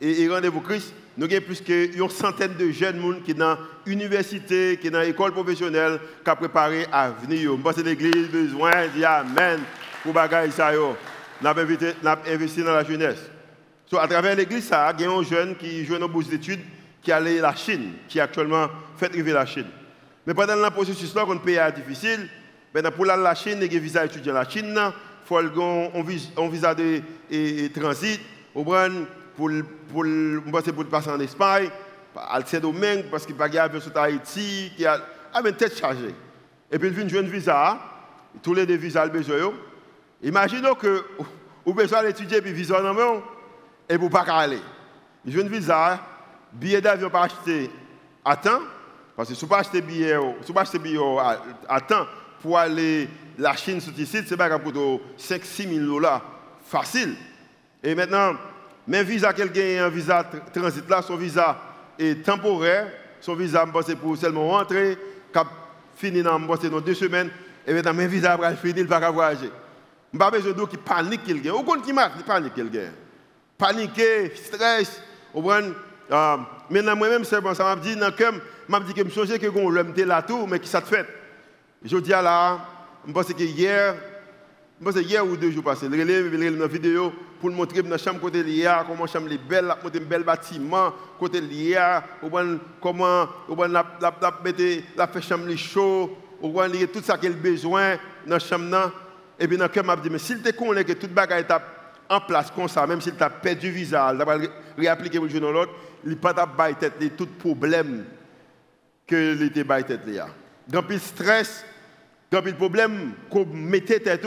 et, 0.00 0.28
rendez-vous 0.28 0.60
Christ. 0.60 0.92
Nous 1.16 1.26
avons 1.26 1.40
plus 1.42 1.60
qu'une 1.60 2.10
centaine 2.10 2.54
de 2.58 2.72
jeunes 2.72 3.22
qui 3.22 3.30
sont 3.30 3.38
dans 3.38 3.56
l'université, 3.86 4.76
qui 4.82 4.90
dans 4.90 4.98
l'école 4.98 5.30
professionnelle, 5.30 6.00
qui 6.24 6.30
ont 6.30 6.34
préparé 6.34 6.86
à 6.90 7.10
venir. 7.10 7.52
Pense 7.62 7.76
l'église 7.76 8.28
besoin 8.28 8.88
de 8.88 9.04
Amen 9.04 9.60
pour 10.02 10.12
ça. 10.50 10.72
Nous 11.40 11.48
avons 11.48 11.76
investi 12.26 12.64
dans 12.64 12.72
la 12.72 12.82
jeunesse. 12.82 13.30
So, 13.86 13.98
à 13.98 14.08
travers 14.08 14.34
l'église, 14.34 14.66
il 14.98 15.02
y 15.02 15.06
a 15.06 15.10
un 15.10 15.22
jeune 15.22 15.54
qui 15.54 15.84
joue 15.84 15.98
dans 15.98 16.08
bourse 16.08 16.28
d'études 16.28 16.62
qui 17.00 17.12
allait 17.12 17.38
la 17.38 17.54
Chine, 17.54 17.92
qui 18.08 18.18
actuellement 18.18 18.66
fait 18.96 19.06
arriver 19.06 19.32
la 19.32 19.46
Chine. 19.46 19.66
Mais 20.26 20.34
pendant 20.34 20.56
le 20.56 20.70
processus 20.70 21.14
là, 21.14 21.22
quand 21.24 21.34
le 21.34 21.38
pays 21.38 21.56
est 21.56 21.72
difficile, 21.72 22.28
ben 22.72 22.90
pour 22.90 23.04
la 23.04 23.34
Chine, 23.36 23.58
il 23.62 23.72
y 23.72 23.96
a 23.96 24.02
un 24.02 24.32
la 24.32 24.48
Chine, 24.48 24.74
faut 25.24 25.38
un 25.38 26.48
visa 26.48 26.74
de 26.74 27.00
transit, 27.68 28.20
pour, 29.36 29.50
pour, 29.92 30.04
pour 30.74 30.84
passer 30.86 31.10
en 31.10 31.20
Espagne, 31.20 31.70
à 32.16 32.40
Saint-Domingue, 32.44 33.04
parce 33.10 33.26
qu'il 33.26 33.34
n'y 33.34 33.58
a 33.58 33.68
pas 33.68 33.80
sur 33.80 33.96
Haïti, 33.96 34.72
qui 34.76 34.86
a 34.86 35.00
une 35.44 35.52
tête 35.52 35.76
chargée. 35.76 36.14
Et 36.70 36.78
puis 36.78 36.88
il 36.88 36.94
vient 36.94 37.08
jouer 37.08 37.22
visa, 37.22 37.78
tous 38.42 38.54
les 38.54 38.66
deux 38.66 38.76
visas 38.76 39.08
besoin. 39.08 39.52
Imaginez 40.22 40.70
que 40.78 41.04
vous 41.64 41.74
besoin 41.74 42.02
d'étudier 42.02 42.40
puis 42.40 42.52
visa 42.52 42.80
dans 42.80 42.94
main 42.94 43.22
et 43.88 43.96
vous 43.96 44.08
pas 44.08 44.22
aller. 44.22 44.60
Il 45.24 45.48
visa, 45.48 46.00
billet 46.52 46.80
d'avion 46.80 47.10
pas 47.10 47.24
acheter 47.24 47.70
à 48.24 48.36
temps, 48.36 48.60
parce 49.16 49.28
que 49.28 49.34
si 49.34 49.40
vous 49.40 49.46
pas 49.46 49.58
acheter 49.58 49.80
billet, 49.80 50.16
si 50.42 50.52
pas 50.52 50.62
acheter 50.62 50.78
billet 50.78 50.98
à, 51.68 51.80
temps 51.80 52.06
pour 52.40 52.58
aller 52.58 53.08
la 53.38 53.54
Chine 53.56 53.80
sur 53.80 53.98
ici, 53.98 54.18
c'est 54.26 54.36
pas 54.36 54.58
pour 54.58 55.00
5 55.16 55.44
6 55.44 55.68
000 55.68 55.86
dollars 55.86 56.22
facile. 56.66 57.14
Et 57.82 57.94
maintenant, 57.94 58.34
même 58.86 59.06
visa 59.06 59.32
quelqu'un 59.32 59.84
un 59.84 59.88
visa 59.88 60.24
transit 60.52 60.88
là, 60.88 61.02
son 61.02 61.16
visa 61.16 61.56
est 61.98 62.24
temporaire, 62.24 62.90
son 63.20 63.34
visa 63.34 63.64
c'est 63.86 63.96
pour 63.96 64.16
seulement 64.16 64.48
rentrer, 64.48 64.98
cap 65.32 65.46
fini 65.96 66.22
dans 66.22 66.38
deux 66.80 66.94
semaines 66.94 67.30
et 67.66 67.72
maintenant 67.72 67.94
même 67.94 68.08
visa 68.08 68.36
va 68.36 68.54
finir, 68.54 68.78
il 68.78 68.86
va 68.86 69.10
voyager. 69.10 69.50
Je 70.12 70.18
pas 70.18 70.30
besoin 70.30 70.52
de 70.52 70.64
qui 70.66 70.76
panique 70.76 71.24
quelqu'un. 71.24 71.52
Au 71.52 71.62
compte 71.62 71.84
qui 71.84 71.92
marque, 71.92 72.14
il 72.18 72.24
panique 72.24 72.54
quelqu'un. 72.54 72.92
Paniquer, 73.58 74.32
stress, 74.34 75.02
au 75.32 75.42
euh, 76.10 76.36
maintenant, 76.68 76.96
moi-même, 76.96 77.24
c'est 77.24 77.40
bon, 77.40 77.54
ça 77.54 77.64
m'a 77.64 77.76
dit 77.76 77.96
dans 77.96 78.08
le 78.08 78.40
m'a 78.68 78.80
dit 78.80 78.92
que 78.92 79.00
je 79.08 79.20
me 79.20 79.38
que 79.38 79.46
l'homme 79.46 79.94
là 79.96 80.22
tout, 80.22 80.46
mais 80.46 80.58
qui 80.60 80.68
ça 80.68 80.80
te 80.80 80.86
fait? 80.86 81.06
Je 81.82 81.96
dis 81.98 82.12
à 82.12 82.22
là, 82.22 82.58
je 83.06 83.12
pense 83.12 83.32
que 83.32 83.42
hier, 83.42 83.94
je 84.80 84.84
pense 84.84 84.94
que 84.94 85.00
hier 85.00 85.26
ou 85.26 85.36
deux 85.36 85.50
jours 85.50 85.64
passés, 85.64 85.86
je 85.90 85.98
relève 85.98 86.34
une 86.34 86.66
vidéo 86.66 87.12
pour 87.40 87.50
montrer 87.50 87.82
dans 87.82 87.90
la 87.90 87.98
chambre 87.98 88.20
côté 88.20 88.42
l'IA, 88.42 88.84
comment 88.86 89.04
la 89.04 89.10
chambre 89.10 89.30
est 89.32 89.38
belle, 89.38 89.66
la 89.66 89.76
un 89.76 90.04
bel 90.04 90.22
bâtiment, 90.22 90.92
côté 91.18 91.40
l'IA, 91.40 92.02
comment 92.80 93.28
la, 93.48 93.84
la, 94.00 94.14
la, 94.20 94.40
la 94.96 95.06
fait 95.06 95.22
chambre 95.22 95.54
chaud, 95.56 96.16
tout 96.40 97.02
ça 97.02 97.18
qu'il 97.18 97.32
a 97.32 97.34
besoin 97.34 97.96
dans 98.26 98.34
la 98.34 98.38
chambre. 98.38 98.92
Et 99.38 99.48
puis 99.48 99.56
dans 99.56 99.64
le 99.64 99.68
cœur, 99.68 99.84
m'a 99.84 99.96
dit, 99.96 100.10
mais 100.10 100.18
s'il 100.18 100.40
te 100.42 100.50
connaît 100.50 100.84
que 100.84 100.92
toute 100.92 101.12
bagarre 101.12 101.38
est 101.38 101.52
en 102.08 102.20
place 102.20 102.50
comme 102.50 102.68
ça, 102.68 102.86
même 102.86 103.00
s'il 103.00 103.14
t'a 103.14 103.30
perdu 103.30 103.68
le 103.68 103.74
visa, 103.74 104.12
il 104.12 104.24
va 104.24 104.38
réappliquer 104.76 105.18
le 105.18 105.28
jour 105.28 105.40
dans 105.40 105.52
l'autre, 105.52 105.72
il 106.04 106.12
n'a 106.12 106.46
pas 106.46 106.72
de 106.72 106.74
tête 106.76 107.16
tout 107.16 107.26
problème 107.26 108.04
que 109.06 109.34
l'été 109.34 109.64
bail 109.64 109.84
tête 109.84 110.06
là. 110.06 110.28
Quand 110.72 110.84
il 110.88 111.00
stress, 111.00 111.64
quand 112.34 112.42
il 112.46 112.54
problème 112.56 113.12
qu'on 113.30 113.46
mettait 113.46 114.00
tête 114.00 114.26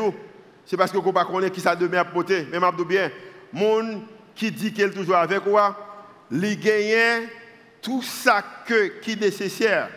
c'est 0.65 0.78
parce 0.78 0.91
que 0.91 0.98
qu'on 0.98 1.12
pas 1.12 1.26
connaît 1.26 1.50
qui 1.50 1.60
ça 1.60 1.76
demain 1.76 2.00
à 2.00 2.06
porter. 2.06 2.46
Même 2.52 2.63
abdou 2.63 2.86
bien, 2.86 3.12
monde 3.52 4.02
qui 4.36 4.52
dit 4.52 4.72
qu'il 4.72 4.86
est 4.86 4.91
toujours 4.91 5.15
avec 5.15 5.46
moi, 5.46 5.76
il 6.32 6.60
gagne 6.60 7.28
tout 7.82 8.02
ça 8.02 8.43
que 8.65 9.00
qui 9.00 9.13
est 9.13 9.22
nécessaire 9.22 9.89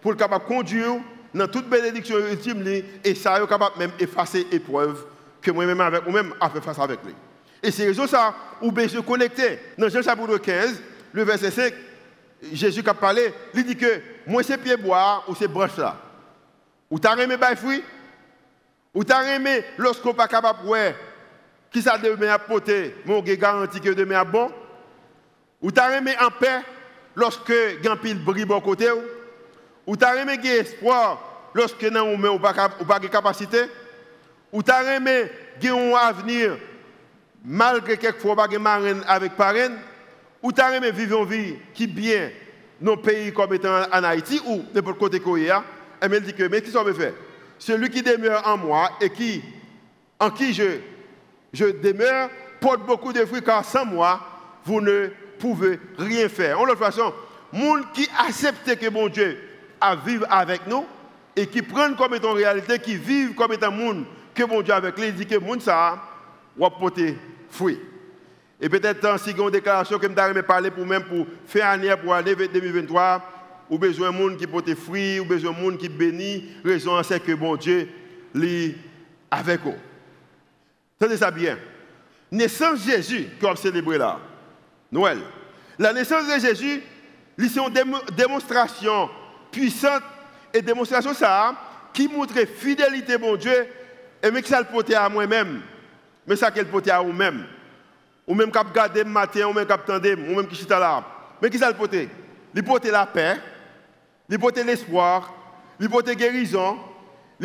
pour 0.00 0.12
le 0.12 0.16
capable 0.16 0.44
conduire 0.44 0.96
dans 1.34 1.48
toute 1.48 1.68
bénédiction 1.68 2.18
ultime 2.18 2.64
et 3.04 3.14
ça 3.14 3.40
est 3.40 3.46
capable 3.46 3.78
même 3.78 3.92
effacer 3.98 4.46
épreuve 4.52 5.04
que 5.42 5.50
moi-même 5.50 5.80
avec 5.80 6.04
moi-même 6.04 6.34
a 6.40 6.48
fait 6.50 6.60
face 6.60 6.78
avec 6.78 7.00
lui. 7.04 7.14
Et 7.62 7.70
c'est 7.70 7.86
raison 7.86 8.06
ça, 8.06 8.34
ou 8.62 8.70
bien 8.70 8.86
se 8.86 8.98
connecter. 8.98 9.58
Dans 9.76 9.88
Jean 9.88 10.02
chapitre 10.02 10.38
15, 10.38 10.82
le 11.12 11.24
verset 11.24 11.50
5, 11.50 11.74
Jésus 12.52 12.82
qui 12.82 12.88
a 12.88 12.94
parlé, 12.94 13.32
il 13.54 13.64
dit 13.64 13.76
que 13.76 14.00
moi 14.26 14.42
c'est 14.44 14.58
pied 14.58 14.76
bois 14.76 15.24
ou 15.28 15.34
c'est 15.34 15.48
branche 15.48 15.76
là. 15.76 16.05
Ou 16.90 16.98
t'as 16.98 17.16
aimé 17.16 17.36
bail 17.36 17.56
fruit? 17.56 17.82
Ou 18.94 19.04
t'as 19.04 19.34
aimé 19.34 19.64
lorsqu'on 19.76 20.14
pas 20.14 20.28
capable 20.28 20.60
de 20.64 20.94
qui 21.70 21.82
ça 21.82 21.98
demain 21.98 22.28
à 22.28 22.38
porter, 22.38 22.96
mon 23.04 23.20
garanti 23.20 23.80
que 23.80 23.90
demain 23.90 24.20
à 24.20 24.24
bon. 24.24 24.50
Ou 25.60 25.70
t'as 25.70 25.98
aimé 25.98 26.14
en 26.20 26.30
paix 26.30 26.62
lorsque 27.14 27.52
grand 27.82 27.96
pile 27.96 28.22
brille 28.24 28.44
bon 28.44 28.60
côté 28.60 28.88
Ou? 29.86 29.96
T'as 29.96 30.16
aimé 30.16 30.38
espoir 30.42 31.50
lorsque 31.54 31.82
non 31.84 32.14
ou 32.14 32.38
pas 32.38 32.52
pas 32.52 32.98
de 32.98 33.08
capacité? 33.08 33.64
Ou 34.52 34.62
t'as 34.62 34.96
aimé 34.96 35.30
un 35.62 35.94
avenir 35.94 36.56
malgré 37.44 37.96
quelquefois 37.96 38.36
pas 38.36 38.58
marraine 38.58 39.02
avec 39.06 39.36
parraine? 39.36 39.76
Ou 40.42 40.52
t'as 40.52 40.74
aimé 40.74 40.90
vivre 40.90 41.22
une 41.22 41.28
vie 41.28 41.56
qui 41.74 41.86
bien 41.86 42.30
nos 42.80 42.96
pays 42.96 43.32
comme 43.32 43.52
étant 43.54 43.82
en 43.92 44.04
Haïti 44.04 44.40
ou 44.46 44.64
n'importe 44.74 44.98
côté 44.98 45.20
côté 45.20 45.50
elle 46.00 46.10
me 46.10 46.20
dit 46.20 46.34
que, 46.34 46.44
mais 46.48 46.62
qui 46.62 46.70
ça 46.70 46.84
me 46.84 46.92
fait 46.92 47.14
Celui 47.58 47.90
qui 47.90 48.02
demeure 48.02 48.46
en 48.46 48.56
moi 48.56 48.90
et 49.00 49.10
qui, 49.10 49.42
en 50.18 50.30
qui 50.30 50.52
je, 50.52 50.78
je 51.52 51.66
demeure 51.66 52.30
porte 52.60 52.86
beaucoup 52.86 53.12
de 53.12 53.24
fruits, 53.24 53.42
car 53.42 53.64
sans 53.64 53.84
moi, 53.84 54.20
vous 54.64 54.80
ne 54.80 55.08
pouvez 55.38 55.78
rien 55.98 56.28
faire. 56.28 56.60
En 56.60 56.64
l'autre 56.64 56.80
façon, 56.80 57.12
monde 57.52 57.84
qui 57.92 58.08
accepte 58.26 58.76
que 58.76 58.90
mon 58.90 59.08
Dieu 59.08 59.38
a 59.80 59.94
vivre 59.96 60.26
avec 60.30 60.66
nous 60.66 60.84
et 61.34 61.46
qui 61.46 61.62
prennent 61.62 61.96
comme 61.96 62.14
étant 62.14 62.32
réalité, 62.32 62.78
qui 62.78 62.96
vivent 62.96 63.34
comme 63.34 63.52
étant 63.52 63.70
monde 63.70 64.04
que 64.34 64.44
mon 64.44 64.62
Dieu 64.62 64.74
avec 64.74 64.98
lui, 64.98 65.12
dit 65.12 65.26
que 65.26 65.38
monde 65.38 65.62
ça 65.62 65.98
va 66.56 66.70
porter 66.70 67.16
fruit. 67.50 67.80
Et 68.60 68.68
peut-être 68.68 69.20
si 69.20 69.30
une 69.30 69.50
déclaration 69.50 69.98
que 69.98 70.06
je 70.08 70.40
parler 70.40 70.70
pour 70.70 70.86
même 70.86 71.04
pour 71.04 71.26
faire 71.46 71.68
année 71.68 71.94
pour 72.02 72.14
aller 72.14 72.34
2023, 72.34 73.35
ou 73.70 73.78
besoin 73.78 74.12
de 74.12 74.16
monde 74.16 74.36
qui 74.36 74.46
porte 74.46 74.74
fruit, 74.74 75.20
ou 75.20 75.24
besoin 75.24 75.52
de 75.52 75.58
monde 75.58 75.78
qui 75.78 75.88
bénit, 75.88 76.44
raison 76.64 77.02
c'est 77.02 77.20
que 77.20 77.32
bon 77.32 77.56
Dieu 77.56 77.88
est 78.34 78.74
avec 79.30 79.60
vous. 79.62 79.74
Tenez 80.98 81.16
ça 81.16 81.30
bien. 81.30 81.58
Naissance 82.30 82.84
de 82.84 82.90
Jésus 82.90 83.28
qu'on 83.40 83.52
a 83.52 83.56
célébré 83.56 83.98
là, 83.98 84.18
Noël. 84.90 85.18
La 85.78 85.92
naissance 85.92 86.26
de 86.26 86.40
Jésus, 86.40 86.82
c'est 87.38 87.58
une 87.58 87.98
démonstration 88.16 89.10
puissante 89.50 90.02
et 90.52 90.62
démonstration 90.62 91.14
ça 91.14 91.54
qui 91.92 92.08
montre 92.08 92.34
fidélité 92.46 93.18
bon 93.18 93.36
Dieu 93.36 93.66
et 94.22 94.30
mais 94.30 94.42
que 94.42 94.48
ça 94.48 94.60
le 94.60 94.66
porte 94.66 94.92
à 94.92 95.08
moi-même, 95.08 95.60
mais 96.26 96.36
ça 96.36 96.50
qu'elle 96.50 96.66
porte 96.66 96.88
à 96.88 97.00
vous-même. 97.00 97.44
Ou 98.26 98.34
même 98.34 98.50
qui 98.50 98.58
garder 98.74 99.04
le 99.04 99.10
matin, 99.10 99.46
ou 99.46 99.52
même 99.52 99.66
qui 99.66 99.72
attendez, 99.72 100.14
ou 100.14 100.34
même 100.34 100.48
qui 100.48 100.56
chita 100.56 100.78
là. 100.78 101.04
Mais 101.40 101.48
qui 101.48 101.58
ça 101.58 101.68
le 101.68 101.76
porte 101.76 101.94
Il 102.54 102.64
porte 102.64 102.84
la 102.86 103.06
paix, 103.06 103.36
porte 104.38 104.58
l'espoir, 104.58 105.32
porte 105.90 106.10
guérison, 106.10 106.78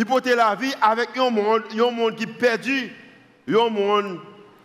porte 0.07 0.25
la 0.27 0.55
vie 0.55 0.73
avec 0.81 1.15
un 1.17 1.29
monde, 1.29 1.63
un 1.73 1.91
monde 1.91 2.15
qui 2.15 2.25
perdu, 2.25 2.91
un 3.47 3.69
monde 3.69 4.19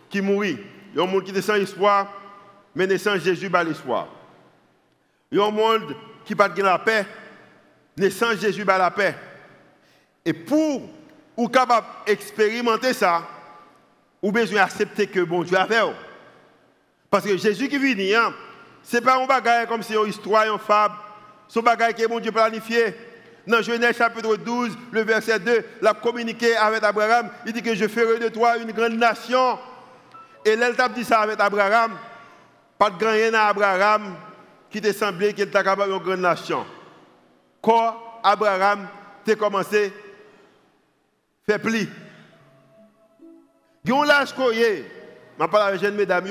qui 0.09 0.21
mourit, 0.21 0.57
un 0.97 1.05
monde 1.05 1.23
qui 1.23 1.31
est 1.31 1.41
sans 1.41 1.55
espoir, 1.55 2.13
mais 2.75 2.97
sans 2.97 3.17
Jésus, 3.17 3.49
pas 3.49 3.63
l'espoir. 3.63 4.07
Un 5.31 5.51
monde 5.51 5.95
qui 6.25 6.35
n'a 6.35 6.47
la 6.63 6.79
paix, 6.79 7.05
mais 7.97 8.09
sans 8.09 8.35
Jésus, 8.35 8.65
pas 8.65 8.77
la 8.77 8.91
paix. 8.91 9.15
Et 10.25 10.33
pour 10.33 10.81
ou 11.35 11.47
capable 11.47 11.87
d'expérimenter 12.05 12.93
ça, 12.93 13.21
ou 14.21 14.31
besoin 14.31 14.61
d'accepter 14.61 15.07
que 15.07 15.19
bon 15.19 15.43
Dieu 15.43 15.57
a 15.57 15.65
fait. 15.65 15.81
Parce 17.09 17.25
que 17.25 17.37
Jésus 17.37 17.69
qui 17.69 17.77
vient, 17.77 18.27
hein, 18.27 18.33
ce 18.83 18.97
n'est 18.97 19.01
pas 19.01 19.21
un 19.21 19.25
bagage 19.25 19.67
comme 19.67 19.83
si 19.83 19.93
une 19.93 20.09
histoire, 20.09 20.51
une 20.51 20.59
fable. 20.59 20.95
Son 21.47 21.61
bagage 21.61 21.93
que 21.93 22.07
mon 22.07 22.19
Dieu 22.19 22.31
planifié. 22.31 22.95
Dans 23.45 23.61
Genèse 23.61 23.97
chapitre 23.97 24.35
12, 24.35 24.77
le 24.91 25.01
verset 25.01 25.39
2, 25.39 25.63
il 25.81 25.87
a 25.87 25.93
communiqué 25.93 26.55
avec 26.57 26.83
Abraham. 26.83 27.29
Il 27.45 27.53
dit 27.53 27.61
que 27.61 27.73
je 27.73 27.87
ferai 27.87 28.19
de 28.19 28.27
toi 28.27 28.57
une 28.57 28.71
grande 28.73 28.97
nation. 28.97 29.57
Et 30.45 30.53
il 30.53 30.93
dit 30.95 31.03
ça 31.05 31.21
avec 31.21 31.39
Abraham. 31.39 31.93
Pas 32.77 32.89
de 32.89 32.97
grand 32.97 33.37
à 33.39 33.47
Abraham 33.47 34.15
qui 34.69 34.81
te 34.81 34.91
semblé 34.91 35.33
qu'il 35.33 35.45
était 35.45 35.63
capable 35.63 35.91
d'une 35.91 36.03
grande 36.03 36.19
nation. 36.19 36.65
Quand 37.61 37.95
Abraham 38.23 38.87
t'a 39.25 39.35
commencé 39.35 39.93
à 41.47 41.51
faire 41.51 41.61
pli. 41.61 41.87
Il 43.85 43.91
y 43.91 43.93
a 43.93 44.25
je 44.25 45.45
parle 45.45 45.69
avec 45.69 45.81
jeune 45.81 45.95
mesdames 45.95 46.27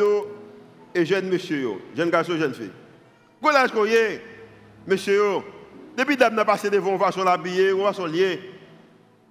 et 0.94 1.06
jeune 1.06 1.28
monsieur, 1.28 1.70
jeune 1.96 2.10
garçon, 2.10 2.36
jeune 2.36 2.52
fille. 2.52 2.72
Il 3.42 3.92
y 3.92 3.96
a 3.96 4.18
Monsieur, 4.86 5.38
depuis 5.96 6.16
que 6.16 6.24
vous 6.24 6.44
passé 6.44 6.70
devant 6.70 6.92
une 6.92 6.98
façon 6.98 7.24
l'habiller, 7.24 7.70
une 7.70 7.82
façon 7.82 8.06
liée, 8.06 8.40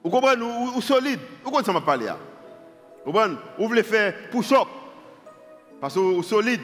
vous 0.04 0.10
comprenez, 0.10 0.44
ou, 0.44 0.82
solide, 0.82 1.20
vous 1.44 1.50
comprenez 1.50 1.66
ça 1.66 1.74
m'a 1.74 1.80
Vous 3.06 3.12
comprenez, 3.12 3.36
vous 3.58 3.68
voulez 3.68 3.84
faire 3.84 4.30
push-up, 4.30 4.68
parce 5.80 5.94
que 5.94 6.00
vous 6.00 6.24
solide. 6.24 6.62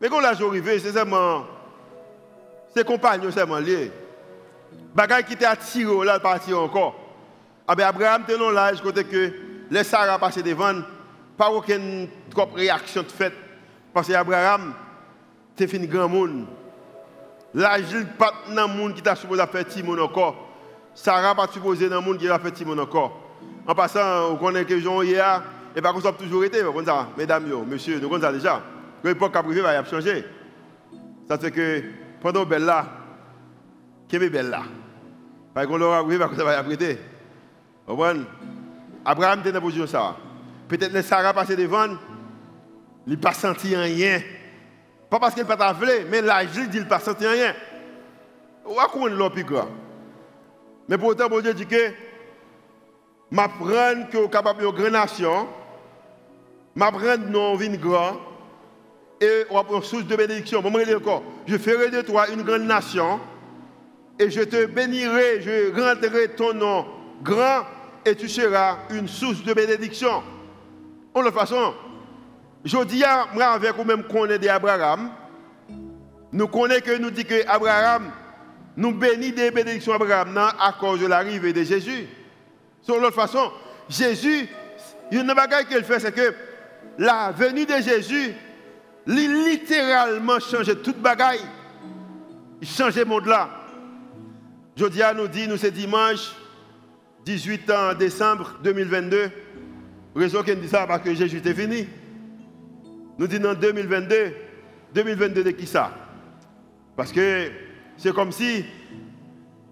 Mais 0.00 0.08
quand 0.08 0.20
l'âge 0.20 0.42
arrivé, 0.42 0.78
c'est 0.78 0.92
seulement, 0.92 1.44
c'est 2.74 2.86
compagnon 2.86 3.30
seulement 3.30 3.58
lié. 3.58 3.92
Bagay 4.94 5.24
qui 5.24 5.34
était 5.34 5.44
attiré, 5.44 6.04
là, 6.06 6.18
parti 6.18 6.54
encore. 6.54 6.94
Ah 7.68 7.74
ben 7.74 7.86
Abraham, 7.86 8.24
t'es 8.26 8.38
non 8.38 8.50
l'âge, 8.50 8.80
côté 8.80 9.04
que 9.04 9.32
les 9.70 9.84
Sarah 9.84 10.18
passé 10.18 10.42
devant, 10.42 10.80
pas 11.36 11.50
aucune 11.50 12.08
réaction 12.54 13.02
de 13.02 13.08
fait. 13.08 13.32
Parce 13.92 14.08
que 14.08 14.12
Abraham, 14.12 14.74
t'es 15.54 15.68
fini 15.68 15.86
grand 15.86 16.08
monde. 16.08 16.46
N'est 17.54 18.04
pas 18.18 18.32
dans 18.54 18.68
le 18.68 18.74
monde 18.74 18.94
qui 18.94 19.02
t'a 19.02 19.16
supposé 19.16 19.42
faire 19.46 19.66
Timon 19.66 19.98
encore. 19.98 20.48
Sarah 20.94 21.34
pas 21.34 21.48
supposé 21.48 21.88
dans 21.88 22.00
le 22.00 22.06
monde 22.06 22.18
qui 22.18 22.28
a 22.28 22.38
fait 22.38 22.52
Timon 22.52 22.78
encore. 22.78 23.18
En 23.66 23.74
passant, 23.74 24.30
on 24.32 24.36
connaît 24.36 24.64
que 24.64 24.78
Jean 24.78 25.02
hier, 25.02 25.42
et 25.74 25.80
pas 25.80 25.92
qu'on 25.92 26.00
soit 26.00 26.12
toujours 26.12 26.44
été, 26.44 26.60
ça, 26.84 27.08
mesdames, 27.16 27.44
messieurs, 27.66 27.98
nous 28.00 28.08
connaissons 28.08 28.32
déjà. 28.32 28.62
L'époque 29.02 29.34
a 29.34 29.42
privé 29.42 29.60
va 29.60 29.84
changer. 29.84 30.24
Ça 31.28 31.38
fait 31.38 31.50
que 31.50 31.82
pendant 32.20 32.44
belle 32.44 32.64
là, 32.64 32.86
qui 34.08 34.16
est 34.16 34.28
belle 34.28 34.50
là. 34.50 34.62
Parce 35.54 35.66
qu'on 35.66 35.76
l'aura 35.76 36.04
privé, 36.04 36.24
ça 36.36 36.44
va 36.44 36.58
apprêter. 36.58 36.98
Abraham 39.04 39.40
était 39.40 39.50
dans 39.50 39.54
la 39.54 39.60
position 39.60 39.86
ça. 39.86 40.16
Peut-être 40.68 40.92
que 40.92 41.02
Sarah 41.02 41.32
passé 41.32 41.56
devant, 41.56 41.96
il 43.06 43.14
n'a 43.14 43.18
pas 43.18 43.32
senti 43.32 43.74
rien. 43.74 44.20
Pas 45.10 45.18
parce 45.18 45.34
qu'il 45.34 45.44
n'a 45.44 45.56
pas 45.56 45.72
voulu, 45.72 45.90
mais 46.08 46.22
l'âge 46.22 46.52
dit 46.52 46.68
qu'il 46.70 46.80
n'a 46.82 46.86
pas 46.86 47.00
senti 47.00 47.26
rien. 47.26 47.52
Où 48.64 48.72
est-ce 48.72 49.08
l'homme 49.08 49.32
plus 49.32 49.42
grand 49.42 49.68
Mais 50.88 50.96
pourtant, 50.96 51.28
bon 51.28 51.40
Dieu 51.40 51.52
dit 51.52 51.66
que 51.66 51.90
m'apprendre 53.30 54.08
que 54.10 54.18
vous 54.18 54.28
capable 54.28 54.62
de 54.62 54.68
grande 54.68 54.92
nation, 54.92 55.48
m'apprendre 56.76 57.26
non 57.28 57.58
une 57.58 57.76
grand 57.76 58.18
et 59.20 59.44
on 59.50 59.62
une 59.76 59.82
source 59.82 60.06
de 60.06 60.16
bénédiction. 60.16 60.62
je 61.46 61.58
ferai 61.58 61.90
de 61.90 62.02
toi 62.02 62.28
une 62.30 62.42
grande 62.42 62.62
nation 62.62 63.20
et 64.18 64.30
je 64.30 64.42
te 64.42 64.66
bénirai, 64.66 65.40
je 65.40 65.74
rendrai 65.74 66.28
ton 66.28 66.54
nom 66.54 66.86
grand 67.22 67.64
et 68.06 68.14
tu 68.14 68.28
seras 68.28 68.78
une 68.90 69.08
source 69.08 69.42
de 69.42 69.52
bénédiction. 69.52 70.22
En 71.14 71.22
toute 71.22 71.34
façon, 71.34 71.74
je 72.64 72.84
dis 72.84 73.02
moi 73.34 73.46
avec 73.46 73.74
vous-même 73.74 74.04
qu'on 74.04 74.26
est 74.26 74.38
d'Abraham. 74.38 75.10
Nous 76.32 76.48
connaissons 76.48 76.84
que 76.84 76.98
nous 76.98 77.10
dit 77.10 77.24
que 77.24 77.46
Abraham 77.48 78.10
nous 78.76 78.92
bénit 78.92 79.32
des 79.32 79.50
bénédictions 79.50 79.92
d'Abraham 79.96 80.36
à 80.36 80.72
cause 80.78 81.00
de 81.00 81.06
l'arrivée 81.06 81.52
de 81.52 81.62
Jésus. 81.62 82.06
Sur 82.82 83.00
l'autre 83.00 83.14
façon, 83.14 83.50
Jésus, 83.88 84.48
une 85.10 85.26
chose 85.26 85.66
qu'il 85.68 85.84
fait, 85.84 86.00
c'est 86.00 86.14
que 86.14 86.34
la 86.98 87.32
venue 87.32 87.66
de 87.66 87.76
Jésus, 87.76 88.32
il 89.06 89.44
littéralement 89.44 90.38
changé 90.38 90.76
toute 90.76 90.98
bagaille. 90.98 91.40
Il 92.60 92.68
change 92.68 92.96
le 92.96 93.04
monde 93.04 93.26
là. 93.26 93.48
Jodia 94.76 95.12
nous 95.14 95.28
dit, 95.28 95.48
nous 95.48 95.56
c'est 95.56 95.70
dimanche 95.70 96.32
18 97.24 97.72
décembre 97.98 98.58
2022. 98.62 99.30
Raison 100.14 100.42
qu'il 100.42 100.60
dit 100.60 100.68
ça 100.68 100.86
parce 100.86 101.02
que 101.02 101.14
Jésus 101.14 101.40
est 101.44 101.54
fini. 101.54 101.88
Nous 103.18 103.26
disons 103.26 103.50
en 103.50 103.54
2022, 103.54 104.32
2022 104.94 105.44
de 105.44 105.50
qui 105.50 105.66
ça? 105.66 105.92
Parce 106.96 107.12
que 107.12 107.50
c'est 107.96 108.14
comme 108.14 108.32
si 108.32 108.64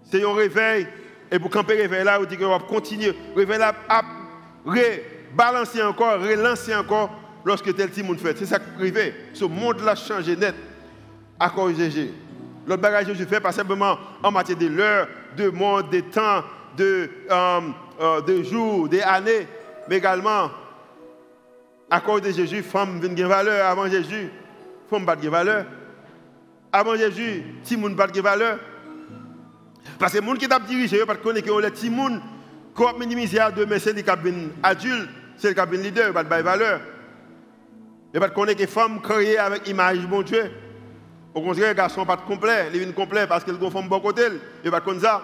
c'est 0.03 0.23
un 0.23 0.33
réveil, 0.33 0.87
et 1.31 1.39
pour 1.39 1.49
camper 1.51 1.75
réveil 1.75 2.03
là, 2.03 2.19
on 2.21 2.25
dit 2.25 2.37
qu'on 2.37 2.49
va 2.49 2.59
continuer, 2.59 3.13
réveil 3.35 3.59
là, 3.59 3.73
à 3.87 4.01
rebalancer 4.65 5.81
encore, 5.83 6.19
relancer 6.19 6.75
encore 6.75 7.11
lorsque 7.45 7.75
tel 7.75 7.89
petit 7.89 8.03
monde 8.03 8.19
fait. 8.19 8.37
C'est 8.37 8.45
ça 8.45 8.59
qui 8.59 8.65
arrive. 8.77 9.13
Ce 9.33 9.45
monde-là 9.45 9.95
change 9.95 10.27
net 10.29 10.55
à 11.39 11.49
cause 11.49 11.77
de 11.77 11.83
Jésus. 11.83 12.09
L'autre 12.67 12.81
bagage 12.81 13.07
que 13.07 13.13
je 13.13 13.25
fais, 13.25 13.39
pas 13.39 13.51
simplement 13.51 13.97
en 14.21 14.31
matière 14.31 14.57
de 14.57 14.67
l'heure, 14.67 15.07
de 15.35 15.49
monde, 15.49 15.89
de 15.89 16.01
temps, 16.01 16.43
de, 16.77 17.09
euh, 17.31 17.59
euh, 18.01 18.21
de 18.21 18.43
jours, 18.43 18.87
des 18.87 19.01
années, 19.01 19.47
mais 19.87 19.97
également 19.97 20.51
à 21.89 21.99
cause 22.01 22.21
de 22.21 22.31
Jésus, 22.31 22.61
femme 22.63 22.99
vient 22.99 23.13
de 23.13 23.23
valeur 23.23 23.65
avant 23.65 23.87
Jésus. 23.87 24.29
Femme 24.89 25.05
pas 25.05 25.15
de 25.15 25.29
valeur. 25.29 25.65
Avant 26.71 26.95
Jésus, 26.95 27.43
si 27.63 27.77
moun 27.77 27.95
pas 27.95 28.07
de 28.07 28.21
valeur. 28.21 28.59
Parce 29.97 30.13
que 30.13 30.19
les 30.19 30.25
gens 30.25 30.33
qui 30.35 30.47
t'a 30.47 30.59
dirigé, 30.59 31.05
parce 31.05 31.19
qu'on 31.19 31.35
est 31.35 31.41
que 31.41 31.61
les 31.61 31.71
petits 31.71 31.93
gens, 31.93 32.21
quand 32.73 32.97
minimiser 32.97 33.39
à 33.39 33.51
demain, 33.51 33.79
c'est 33.79 33.93
les 33.93 34.03
cabines 34.03 34.51
adultes, 34.61 35.09
c'est 35.37 35.49
les 35.49 35.55
cabines 35.55 35.81
leaders, 35.81 36.13
pas 36.13 36.23
de 36.23 36.29
valeur. 36.29 36.79
Et 38.13 38.19
parce 38.19 38.31
qu'on 38.33 38.45
est 38.45 38.55
que 38.55 38.65
femmes 38.67 39.01
créées 39.01 39.37
avec 39.37 39.67
image 39.67 39.99
bon 40.07 40.21
Dieu. 40.21 40.51
Au 41.33 41.41
contraire, 41.41 41.69
les 41.69 41.75
garçons 41.75 42.05
pas 42.05 42.17
complet, 42.17 42.69
ils 42.73 42.79
viennent 42.79 42.93
complet 42.93 43.27
parce 43.27 43.43
qu'ils 43.43 43.55
ont 43.55 43.69
bon 43.69 43.99
côté. 43.99 44.23
Et 44.63 44.71
pas 44.71 44.81
comme 44.81 44.99
ça, 44.99 45.21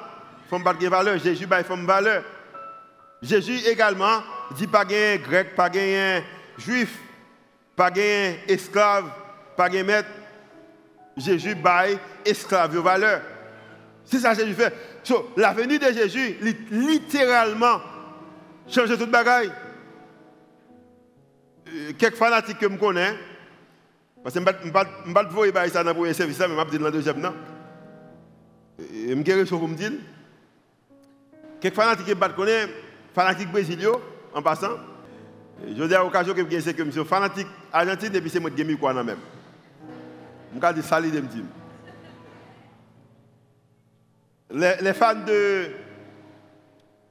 femme 0.49 0.63
pas 0.63 0.73
de 0.73 0.87
valeur, 0.87 1.17
Jésus 1.17 1.47
pas 1.47 1.63
femme 1.63 1.85
valeur. 1.85 2.23
Jésus 3.21 3.59
également 3.67 4.21
dit 4.55 4.67
pas 4.67 4.85
gain 4.85 5.17
grec, 5.17 5.55
pas 5.55 5.69
gain 5.69 6.21
juif, 6.57 6.99
pas 7.75 7.91
esclave, 8.47 9.09
pas 9.55 9.69
gain 9.69 9.83
maître. 9.83 10.09
Jésus 11.17 11.55
baille 11.55 11.97
esclave 12.25 12.77
valeur. 12.77 13.21
C'est 14.03 14.19
ça 14.19 14.35
que 14.35 14.41
Jésus 14.41 14.53
fait. 14.53 14.73
So, 15.03 15.31
la 15.37 15.53
venue 15.53 15.79
de 15.79 15.91
Jésus, 15.91 16.37
littéralement, 16.71 17.81
change 18.67 18.97
toute 18.97 19.11
bagaille. 19.11 19.51
Euh, 21.67 21.91
quelques 21.97 22.15
fanatiques 22.15 22.59
que 22.59 22.69
je 22.69 22.75
connais, 22.75 23.13
parce 24.23 24.35
que 24.35 24.41
je 24.41 24.45
ne 24.45 24.71
vais 24.71 24.71
pas 25.13 25.23
vous 25.23 25.69
ça 25.69 25.83
dans 25.83 25.91
le 25.91 25.95
premier 25.95 26.13
service, 26.13 26.39
mais 26.39 26.47
je 26.47 26.53
vais 26.53 26.65
dire 26.65 26.79
dans 26.79 26.85
le 26.85 26.91
deuxième. 26.91 27.19
Non? 27.19 27.33
Je 28.79 29.13
vais 29.13 29.15
dire 29.15 29.47
pour 29.47 29.67
me 29.67 29.75
dire. 29.75 29.91
Quelques 31.61 31.75
fanatiques 31.75 32.05
que 32.05 32.11
je 32.11 32.33
connais, 32.33 32.67
fanatiques 33.13 33.51
brésiliens, 33.51 33.91
en 34.33 34.41
passant, 34.41 34.77
je 35.63 35.83
dis 35.83 35.95
à 35.95 36.03
l'occasion 36.03 36.33
que 36.33 36.41
je 36.41 36.71
que 36.71 36.85
je 36.85 36.91
suis 36.91 37.05
fanatique 37.05 37.47
argentin 37.71 38.13
et 38.13 38.21
puis 38.21 38.29
c'est 38.29 38.39
moi 38.39 38.51
qui 38.51 38.63
suis 38.63 38.77
quoi 38.77 38.93
même. 38.93 39.17
Je 40.53 40.59
dire 40.73 40.83
ça, 40.83 41.01
je 41.01 41.07
me 41.07 41.21
dire. 41.21 41.43
Les, 44.51 44.93
fans 44.93 45.15
de 45.15 45.67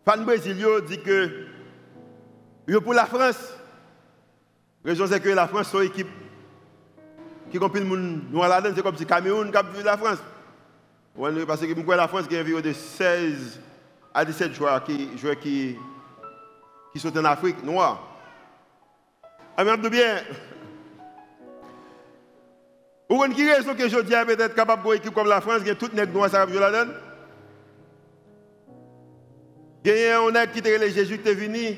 fans 0.05 0.23
brésiliens 0.23 0.81
disent 0.87 1.03
que 1.03 1.47
pour 2.79 2.95
la 2.95 3.07
France, 3.07 3.53
la 4.85 4.93
raison 4.93 5.07
c'est 5.07 5.21
que 5.21 5.29
la 5.31 5.47
France 5.47 5.75
est 5.75 5.79
une 5.79 5.85
équipe 5.85 6.09
qui 7.51 7.59
compile 7.59 7.83
le 7.83 7.89
monde 7.89 8.75
c'est 8.75 8.83
comme 8.83 8.97
si 8.97 9.05
Cameroun 9.05 9.51
qui 9.51 9.83
la 9.83 9.97
France. 9.97 10.19
Parce 11.47 11.61
que 11.61 11.91
la 11.93 12.09
France 12.09 12.27
qui 12.27 12.37
a 12.37 12.41
environ 12.41 12.61
de 12.61 12.73
16 12.73 13.61
à 14.13 14.25
17 14.25 14.55
joueurs 14.55 14.83
qui, 14.83 15.17
joueurs 15.19 15.39
qui, 15.39 15.77
qui 16.93 16.99
sont 16.99 17.17
en 17.19 17.25
Afrique 17.25 17.63
noire. 17.63 18.14
Amen, 19.57 19.81
de 19.81 19.89
bien? 19.89 20.21
Ou 23.09 23.23
qui 23.29 23.49
raison 23.49 23.75
que 23.75 23.89
je 23.89 24.01
dis 24.01 24.15
peut-être 24.27 24.55
capable 24.55 24.83
de 24.89 24.95
équipe 24.95 25.15
comme 25.15 25.29
la 25.29 25.41
France, 25.41 25.63
qui 25.63 25.69
est 25.69 25.75
toute 25.77 25.93
nègre 25.93 26.13
noire, 26.13 26.31
ça 26.31 26.45
va 26.45 26.61
la 26.61 26.71
donne? 26.71 26.95
Il 29.85 29.93
y 29.93 30.07
a 30.09 30.21
un 30.21 30.47
qui 30.47 30.59
était 30.59 30.91
Jésus 30.91 31.19
qui 31.19 31.29
est 31.29 31.35
venu, 31.35 31.77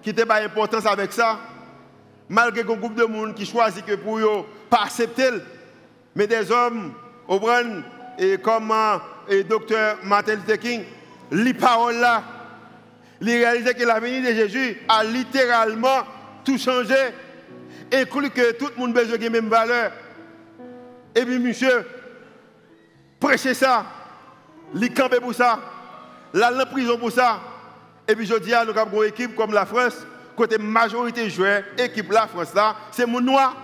qui 0.00 0.08
n'était 0.08 0.24
pas 0.24 0.42
importance 0.42 0.86
avec 0.86 1.12
ça. 1.12 1.38
Malgré 2.28 2.62
un 2.62 2.76
groupe 2.76 2.94
de 2.94 3.04
monde 3.04 3.34
qui 3.34 3.44
choisit 3.44 3.84
que 3.84 3.96
pour 3.96 4.18
eux, 4.18 4.46
pas 4.70 4.84
accepter. 4.84 5.30
Mais 6.14 6.26
des 6.26 6.50
hommes, 6.50 6.94
au 7.28 7.40
et 8.18 8.38
comme 8.38 8.72
le 9.28 9.42
docteur 9.42 9.98
Martin 10.04 10.36
Luther 10.36 10.58
King, 10.58 10.84
les 11.30 11.52
paroles 11.52 11.96
là, 11.96 12.22
ils 13.20 13.28
réalisent 13.28 13.74
que 13.74 13.84
la 13.84 14.00
venue 14.00 14.22
de 14.22 14.32
Jésus 14.32 14.80
a 14.88 15.04
littéralement 15.04 16.04
tout 16.46 16.56
changé, 16.56 16.94
inclut 17.92 18.30
que 18.30 18.52
tout 18.52 18.68
le 18.74 18.80
monde 18.80 18.96
a 18.96 19.02
besoin 19.02 19.18
de 19.18 19.28
même 19.28 19.48
valeur. 19.48 19.92
Et 21.14 21.24
puis, 21.24 21.38
monsieur, 21.38 21.84
prêchez 23.18 23.52
ça, 23.52 23.84
les 24.72 24.88
pour 24.90 25.34
ça, 25.34 25.58
la 26.32 26.62
en 26.62 26.66
prison 26.66 26.96
pour 26.96 27.10
ça. 27.10 27.40
Et 28.08 28.14
puis, 28.14 28.26
je 28.26 28.34
dis 28.36 28.54
à 28.54 28.64
nous 28.64 28.78
avons 28.78 29.02
une 29.02 29.08
équipe 29.08 29.34
comme 29.34 29.52
la 29.52 29.66
France, 29.66 30.06
côté 30.36 30.56
majorité 30.56 31.28
joueur, 31.28 31.64
équipe 31.76 32.12
la 32.12 32.28
France 32.28 32.54
là, 32.54 32.76
c'est 32.92 33.06
mon 33.06 33.20
noir. 33.20 33.56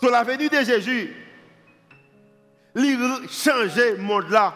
Sur 0.00 0.10
la 0.10 0.22
venue 0.22 0.48
de 0.48 0.64
Jésus, 0.64 1.14
il 2.74 3.28
changer 3.28 3.96
le 3.96 4.02
monde 4.02 4.30
là 4.30 4.54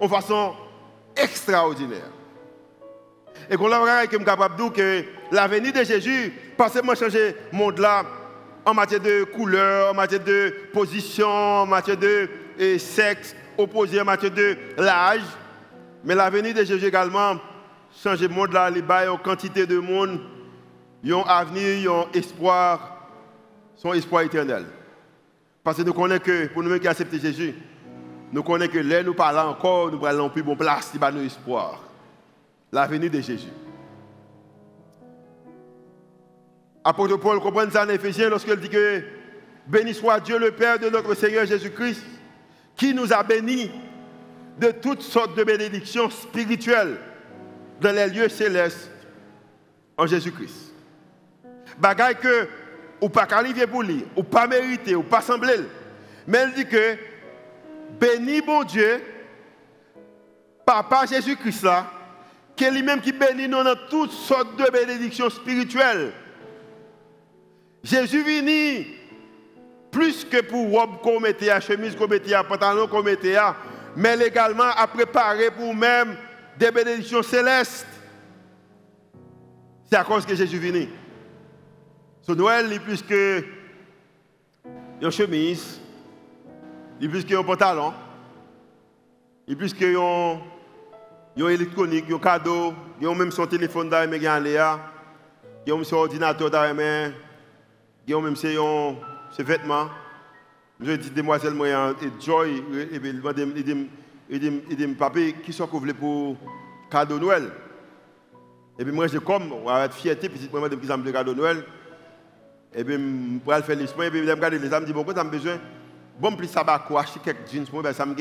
de 0.00 0.08
façon 0.08 0.54
extraordinaire. 1.16 2.21
Et 3.50 3.56
qu'on 3.56 3.68
l'a 3.68 4.06
que 4.06 4.16
capable 4.16 4.56
de 4.56 4.62
dire 4.62 4.72
que 4.72 5.04
la 5.34 5.46
venue 5.46 5.72
de 5.72 5.84
Jésus, 5.84 6.32
pas 6.56 6.68
seulement 6.68 6.94
changer 6.94 7.34
le 7.52 7.58
monde 7.58 7.78
là 7.78 8.04
en 8.64 8.74
matière 8.74 9.00
de 9.00 9.24
couleur, 9.24 9.90
en 9.90 9.94
matière 9.94 10.22
de 10.22 10.54
position, 10.72 11.28
en 11.28 11.66
matière 11.66 11.96
de 11.96 12.28
sexe 12.78 13.34
opposé, 13.58 14.00
en 14.00 14.04
matière 14.04 14.30
de 14.30 14.56
l'âge, 14.76 15.22
mais 16.04 16.14
la 16.14 16.30
venue 16.30 16.52
de 16.52 16.64
Jésus 16.64 16.86
également 16.86 17.36
changer 18.02 18.28
le 18.28 18.34
monde 18.34 18.52
là, 18.52 18.70
les 18.70 18.80
une 18.80 19.18
quantité 19.22 19.66
de 19.66 19.78
monde, 19.78 20.20
ils 21.04 21.12
ont 21.14 21.24
avenir, 21.24 21.78
ils 21.78 21.88
ont 21.88 22.08
espoir, 22.14 23.08
son 23.76 23.92
espoir 23.92 24.22
éternel. 24.22 24.64
Parce 25.62 25.76
que 25.76 25.82
nous 25.82 25.92
connaissons 25.92 26.22
que 26.22 26.46
pour 26.48 26.62
nous 26.62 26.78
qui 26.78 26.88
acceptons 26.88 27.18
Jésus, 27.18 27.54
nous 28.32 28.42
connaissons 28.42 28.72
que 28.72 28.78
là 28.78 29.02
nous 29.02 29.14
parlons 29.14 29.50
encore, 29.50 29.90
nous 29.90 29.98
parlons 29.98 30.30
plus 30.30 30.42
bon 30.42 30.56
place, 30.56 30.90
c'est 30.92 31.12
nos 31.12 31.22
espoir. 31.22 31.80
La 32.72 32.86
venue 32.86 33.10
de 33.10 33.20
Jésus. 33.20 33.52
Apôtre 36.82 37.18
Paul 37.18 37.38
comprend 37.38 37.70
ça 37.70 37.84
en 37.84 37.88
Éphésiens 37.90 38.30
lorsqu'il 38.30 38.56
dit 38.56 38.70
que 38.70 39.02
béni 39.66 39.92
soit 39.92 40.20
Dieu 40.20 40.38
le 40.38 40.52
Père 40.52 40.78
de 40.78 40.88
notre 40.88 41.14
Seigneur 41.14 41.44
Jésus-Christ, 41.44 42.02
qui 42.74 42.94
nous 42.94 43.12
a 43.12 43.22
bénis 43.22 43.70
de 44.58 44.70
toutes 44.70 45.02
sortes 45.02 45.36
de 45.36 45.44
bénédictions 45.44 46.08
spirituelles 46.08 46.96
dans 47.80 47.94
les 47.94 48.08
lieux 48.08 48.28
célestes 48.30 48.90
en 49.98 50.06
Jésus-Christ. 50.06 50.72
Bagaille 51.78 52.16
que 52.16 52.48
ou 53.02 53.08
pas 53.08 53.26
qualifié 53.26 53.66
pour 53.66 53.82
lui, 53.82 54.04
ou 54.16 54.22
pas 54.22 54.46
mérité, 54.46 54.94
ou 54.94 55.02
pas 55.02 55.20
semblé. 55.20 55.54
Mais 56.26 56.38
elle 56.38 56.52
dit 56.52 56.66
que 56.66 56.96
béni 58.00 58.40
bon 58.40 58.62
Dieu, 58.64 59.02
Papa 60.64 61.04
Jésus-Christ 61.06 61.64
là, 61.64 61.86
qui 62.56 62.64
est 62.64 62.70
lui-même 62.70 63.00
qui 63.00 63.12
bénit 63.12 63.48
nous 63.48 63.62
dans 63.62 63.76
toutes 63.88 64.12
sortes 64.12 64.56
de 64.56 64.70
bénédictions 64.70 65.30
spirituelles. 65.30 66.12
Jésus 67.82 68.22
vini 68.22 68.86
plus 69.90 70.24
que 70.24 70.40
pour 70.42 70.70
robe 70.70 71.00
qu'on 71.02 71.20
mettait 71.20 71.50
à 71.50 71.60
chemise 71.60 71.94
qu'on 71.94 72.08
mettait 72.08 72.34
à 72.34 72.44
pantalon 72.44 72.86
qu'on 72.86 73.02
mettait 73.02 73.36
à, 73.36 73.56
mais 73.96 74.18
également 74.26 74.70
à 74.76 74.86
préparer 74.86 75.50
pour 75.50 75.74
même 75.74 76.16
des 76.58 76.70
bénédictions 76.70 77.22
célestes. 77.22 77.86
C'est 79.84 79.96
à 79.96 80.04
cause 80.04 80.24
que 80.24 80.34
Jésus 80.34 80.58
venu. 80.58 80.88
Ce 82.22 82.32
Noël, 82.32 82.68
il 82.70 82.80
plus 82.80 83.02
que 83.02 83.44
une 85.00 85.10
chemise, 85.10 85.80
il 87.00 87.10
plus 87.10 87.24
que 87.24 87.34
un 87.34 87.42
pantalon, 87.42 87.92
il 89.46 89.56
plus 89.56 89.74
que 89.74 89.96
un 91.40 91.48
électronique, 91.48 92.10
un 92.10 92.18
cadeau, 92.18 92.74
a 93.02 93.14
même 93.14 93.30
son 93.30 93.46
téléphone 93.46 93.88
dans 93.88 94.00
les 94.00 94.06
mains, 94.06 94.42
il 95.66 95.72
a 95.72 95.74
même 95.76 95.84
son 95.84 95.96
ordinateur 95.96 96.50
il 98.06 98.14
a 98.14 98.20
même 98.20 98.36
ses, 98.36 98.56
ses 99.36 99.42
vêtements. 99.42 99.88
Je 100.80 100.92
dis, 100.92 101.10
demoiselle, 101.10 101.54
moi, 101.54 101.68
et 101.68 102.24
Joy, 102.24 102.62
il 102.92 103.00
dit, 103.00 103.88
il 104.28 104.40
dit, 104.40 104.62
il 104.68 104.76
dit, 104.76 104.86
papa, 104.88 105.20
qui 105.44 105.52
sont 105.52 105.66
que 105.66 105.92
pour 105.92 106.36
cadeau 106.90 107.18
Noël 107.18 107.50
Et 108.78 108.84
puis 108.84 108.92
moi, 108.92 109.06
je 109.06 109.18
comme, 109.18 109.52
avec 109.68 109.92
fierté, 109.92 110.28
puis 110.28 110.48
moi, 110.52 110.68
je 110.68 110.74
me 110.74 111.04
dis, 111.04 111.12
cadeau 111.12 111.34
Noël. 111.34 111.64
Et 112.74 112.82
puis, 112.84 112.96
vais 112.96 113.62
faire 113.62 113.76
l'esprit, 113.76 114.06
et 114.06 114.10
puis 114.10 114.22
me 114.22 114.30
regarde 114.30 114.54
les 114.54 114.74
amis, 114.74 114.86
dis, 114.86 114.92
bon, 114.92 115.04
quand 115.04 115.14
j'ai 115.14 115.30
besoin, 115.30 115.58
bon, 116.18 116.34
plus 116.34 116.48
ça 116.48 116.64
quoi, 116.86 117.02
acheter 117.02 117.20
quelques 117.20 117.48
jeans, 117.52 117.66
moi, 117.72 117.82
ben, 117.82 117.92
ça 117.92 118.04
me 118.04 118.14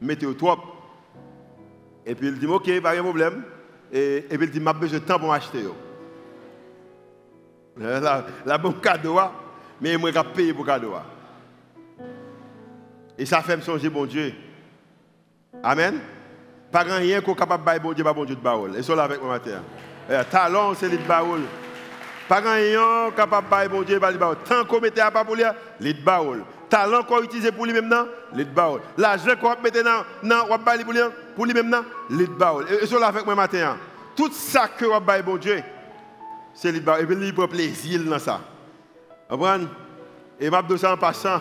mettre 0.00 0.26
au 0.26 0.34
top. 0.34 0.79
Et 2.06 2.14
puis 2.14 2.28
il 2.28 2.38
dit, 2.38 2.46
ok, 2.46 2.80
pas 2.80 2.96
de 2.96 3.00
problème. 3.00 3.42
Et, 3.92 4.26
et 4.30 4.38
puis 4.38 4.46
il 4.46 4.50
dit, 4.50 4.62
j'ai 4.64 4.72
besoin 4.72 4.98
de 4.98 5.04
temps 5.04 5.18
pour 5.18 5.28
m'acheter. 5.28 5.64
La, 7.76 8.26
la 8.44 8.58
bonne 8.58 8.80
cadeau, 8.80 9.18
hein. 9.18 9.32
mais 9.80 9.96
moi, 9.96 10.10
je 10.12 10.20
payer 10.34 10.52
pour 10.52 10.66
cadeau. 10.66 10.94
Hein. 10.94 11.02
Et 13.16 13.26
ça 13.26 13.42
fait 13.42 13.56
me 13.56 13.62
songer, 13.62 13.88
bon 13.88 14.06
Dieu. 14.06 14.32
Amen. 15.62 15.98
Pas 16.72 16.80
rien 16.80 17.20
qu'on 17.20 17.34
capable 17.34 17.64
de 17.74 17.78
bon 17.82 17.92
Dieu, 17.92 18.04
pas 18.04 18.12
bon 18.12 18.24
Dieu 18.24 18.36
de 18.36 18.40
baoul. 18.40 18.76
Et 18.76 18.94
là 18.94 19.02
avec 19.02 19.22
moi 19.22 19.32
matin. 19.32 19.62
Talon, 20.30 20.74
c'est 20.74 20.88
le 20.88 20.98
baoul. 20.98 21.40
Pas 22.28 22.40
rien 22.40 23.10
capable 23.16 23.48
de 23.50 23.68
bon 23.68 23.82
Dieu, 23.82 23.98
pas 24.00 24.10
le 24.10 24.18
baoul. 24.18 24.36
Tant 24.48 24.64
qu'on 24.64 24.80
mettait 24.80 25.00
à 25.00 25.10
pas 25.10 25.24
pour 25.24 25.34
lui, 25.34 25.42
le 25.80 25.92
baoul. 26.04 26.44
Talent 26.68 27.02
qu'on 27.02 27.22
utilise 27.22 27.50
pour 27.50 27.66
lui 27.66 27.72
même, 27.72 27.92
le 28.34 28.44
baoul. 28.44 28.80
L'argent 28.96 29.34
qu'on 29.40 29.60
mettait 29.60 29.82
dans, 29.82 30.04
dans, 30.22 30.46
pour 30.46 30.92
lui, 30.92 31.00
pour 31.34 31.46
lui 31.46 31.54
même, 31.54 31.74
le 32.08 32.26
baoul. 32.26 32.66
Et 32.70 32.86
là 32.86 33.06
avec 33.06 33.24
moi 33.24 33.34
matin. 33.34 33.76
Tout 34.16 34.30
ça 34.32 34.68
que 34.68 34.84
on 34.84 35.00
bon 35.22 35.36
Dieu, 35.36 35.62
c'est 36.54 36.72
le 36.72 36.80
baoul. 36.80 37.02
Et 37.02 37.06
puis 37.06 37.16
il 37.20 37.34
plaisir 37.48 38.02
dans 38.04 38.18
ça. 38.18 38.40
Vous? 39.28 39.46
Et 40.38 40.50
m'a 40.50 40.62
ça 40.76 40.92
en 40.92 40.96
passant, 40.96 41.40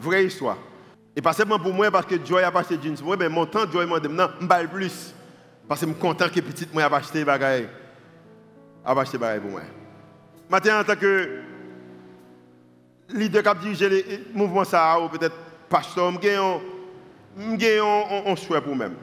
vraie 0.00 0.26
histoire. 0.26 0.58
Et 1.14 1.22
pas 1.22 1.32
seulement 1.32 1.58
pour 1.58 1.72
moi, 1.72 1.90
parce 1.90 2.06
que 2.06 2.14
Joy 2.24 2.42
a 2.42 2.48
acheté 2.48 2.78
jeans 2.80 2.96
moi, 3.02 3.16
mais 3.16 3.28
mon 3.28 3.46
temps, 3.46 3.68
Joy 3.70 3.86
m'a 3.86 3.98
dit, 3.98 4.08
non, 4.08 4.28
je 4.40 4.66
plus. 4.66 5.14
Parce 5.66 5.80
que 5.80 5.86
je 5.86 5.92
suis 5.92 6.00
content 6.00 6.28
que 6.28 6.40
petite 6.40 6.72
moi 6.72 6.84
a 6.84 6.96
acheté 6.96 7.24
des. 7.24 7.30
A 8.84 8.92
acheté 8.92 9.18
des 9.18 9.40
pour 9.40 9.50
moi. 9.50 9.62
Maintenant, 10.48 10.80
en 10.80 10.84
tant 10.84 10.96
que 10.96 11.40
leader 13.10 13.42
qui 13.42 13.48
a 13.48 13.54
dirigé 13.54 13.88
le 13.88 14.02
mouvement 14.32 14.64
ça, 14.64 14.98
ou 15.00 15.08
peut-être 15.08 15.34
pasteur, 15.68 16.12
je 16.12 16.77
suis 17.36 17.78
un 17.78 18.36
souhait 18.36 18.60
pour 18.60 18.74
moi-même. 18.74 18.96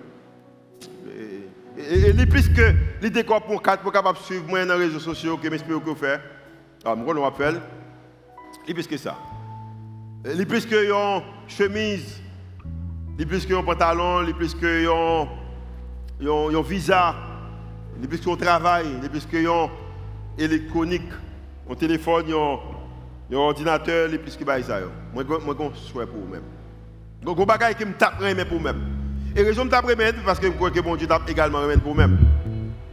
Et, 1.77 2.09
et, 2.09 2.25
plus 2.25 2.47
que 2.49 2.73
l'idée 3.01 3.23
qu'on 3.23 3.41
pour 3.41 3.61
quatre 3.61 3.83
pour 3.83 3.91
capable 3.91 4.17
suivre 4.19 4.45
moi 4.47 4.65
dans 4.65 4.77
les 4.77 4.85
réseaux 4.85 4.99
sociaux 4.99 5.37
que 5.37 5.47
m'espère 5.49 5.83
que 5.83 5.93
faire. 5.93 6.21
Ah, 6.83 6.95
moi 6.95 7.13
on 7.17 7.25
appelle. 7.25 7.59
Et 8.67 8.73
plus 8.73 8.87
que 8.87 8.97
ça. 8.97 9.17
Et 10.25 10.45
plus 10.45 10.65
que 10.65 10.75
une 10.75 11.21
chemise, 11.47 12.21
et 13.19 13.25
plus 13.25 13.45
que 13.45 13.53
un 13.53 13.63
pantalon, 13.63 14.25
et 14.25 14.33
plus 14.33 14.55
que 14.55 14.87
un 14.87 16.61
visa, 16.61 17.15
et 18.01 18.07
plus 18.07 18.19
que 18.19 18.29
un 18.29 18.35
travail, 18.35 18.87
et 19.03 19.09
plus 19.09 19.25
que 19.25 19.37
un 19.37 19.69
électronique, 20.37 21.11
un 21.69 21.75
téléphone, 21.75 22.25
un 22.31 23.35
ordinateur, 23.35 24.11
et 24.13 24.17
plus 24.17 24.35
que 24.35 24.45
ça. 24.63 24.79
Moi 25.13 25.23
je 25.73 25.79
souhait 25.79 26.07
pour 26.07 26.19
moi-même. 26.19 26.54
Donc, 27.25 27.39
un 27.39 27.45
bagage 27.45 27.75
qui 27.75 27.85
me 27.85 27.93
tape 27.93 28.19
pour 28.47 28.61
moi-même. 28.61 28.95
Et 29.35 29.41
raison 29.41 29.65
de 29.65 29.75
remettre 29.75 30.23
parce 30.23 30.39
que 30.39 30.45
je 30.45 30.51
crois 30.51 30.71
que 30.71 30.79
bon 30.79 30.95
Dieu 30.95 31.07
t'a 31.07 31.19
également 31.27 31.59
remettre 31.59 31.81
pour 31.81 31.95
même. 31.95 32.17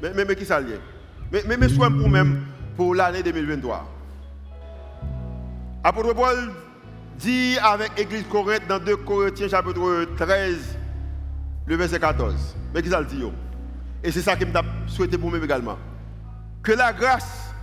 Mais, 0.02 0.24
mais, 0.24 0.34
qui 0.34 0.44
ça 0.44 0.58
lié 0.58 0.80
Mais, 1.30 1.44
mais, 1.46 1.56
mais 1.56 1.68
soin 1.68 1.90
pour 1.90 2.08
même 2.08 2.40
pour 2.76 2.94
l'année 2.94 3.22
2023. 3.22 3.88
Apôtre 5.84 6.14
Paul 6.14 6.50
dit 7.18 7.56
avec 7.62 7.96
l'Église 7.96 8.24
Corinthe 8.28 8.66
dans 8.68 8.80
2 8.80 8.96
Corinthiens 8.96 9.48
chapitre 9.48 10.06
13, 10.16 10.78
le 11.66 11.76
verset 11.76 12.00
14. 12.00 12.56
Mais 12.74 12.82
qui 12.82 12.88
ça 12.88 13.00
le 13.00 13.06
dit 13.06 13.22
Et 14.02 14.10
c'est 14.10 14.22
ça 14.22 14.34
que 14.34 14.44
je 14.44 14.92
souhaité 14.92 15.18
pour 15.18 15.30
moi 15.30 15.38
également. 15.42 15.78
Que 16.62 16.72
la 16.72 16.92
grâce 16.92 17.54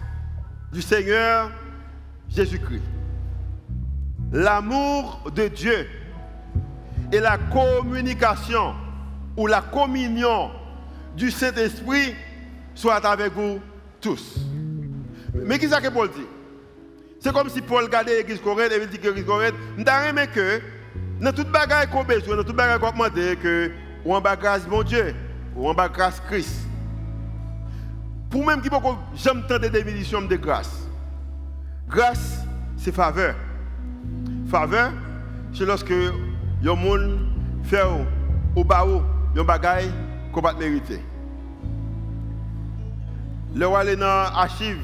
du 0.71 0.81
Seigneur 0.81 1.49
Jésus-Christ, 2.29 2.83
l'amour 4.31 5.29
de 5.35 5.47
Dieu 5.47 5.87
et 7.11 7.19
la 7.19 7.37
communication 7.37 8.75
ou 9.35 9.47
la 9.47 9.61
communion 9.61 10.51
du 11.15 11.31
Saint-Esprit 11.31 12.15
soit 12.75 13.05
avec 13.05 13.33
vous 13.33 13.59
tous. 13.99 14.37
Mais 15.33 15.57
qu'est-ce 15.59 15.79
que 15.79 15.89
Paul 15.89 16.09
dit? 16.09 16.25
C'est 17.19 17.33
comme 17.33 17.49
si 17.49 17.61
Paul 17.61 17.83
regardait 17.85 18.17
l'église 18.17 18.39
Corinthe 18.39 18.71
et 18.71 18.81
il 18.81 18.87
dit 18.87 18.97
que 18.97 19.07
l'église 19.07 19.25
Corinthe, 19.25 19.55
je 19.77 20.25
que 20.27 20.61
dans 21.19 21.33
toute 21.33 21.51
bagaille 21.51 21.87
qu'on 21.87 22.03
besoin, 22.03 22.37
dans 22.37 22.43
toute 22.43 22.55
bagaille 22.55 22.79
qu'on 22.79 22.91
demande, 22.91 23.13
que 23.13 23.71
ou 24.05 24.15
en 24.15 24.21
bas 24.21 24.35
grâce 24.35 24.65
mon 24.67 24.83
Dieu, 24.83 25.13
ou 25.55 25.67
en 25.67 25.73
bas 25.73 25.89
grâce 25.89 26.21
Christ. 26.21 26.65
Pour 28.29 28.45
même 28.45 28.61
qui 28.61 28.69
peut 28.69 28.77
jamais 29.15 29.41
entendre 29.43 29.59
des 29.59 29.69
définitions 29.69 30.21
de 30.21 30.35
grâce. 30.35 30.87
Grâce, 31.87 32.39
c'est 32.77 32.93
faveur. 32.93 33.35
Faveur, 34.49 34.91
c'est 35.53 35.65
lorsque 35.65 35.93
yon 36.61 36.75
moun 36.75 37.27
fait 37.63 37.83
au 38.55 38.63
bas 38.63 38.85
yon 39.35 39.43
bagay 39.43 39.89
qu'on 40.33 40.41
pas 40.41 40.53
mériter. 40.53 41.01
Le 43.55 43.95
dans 43.95 44.05
l'archive 44.05 44.79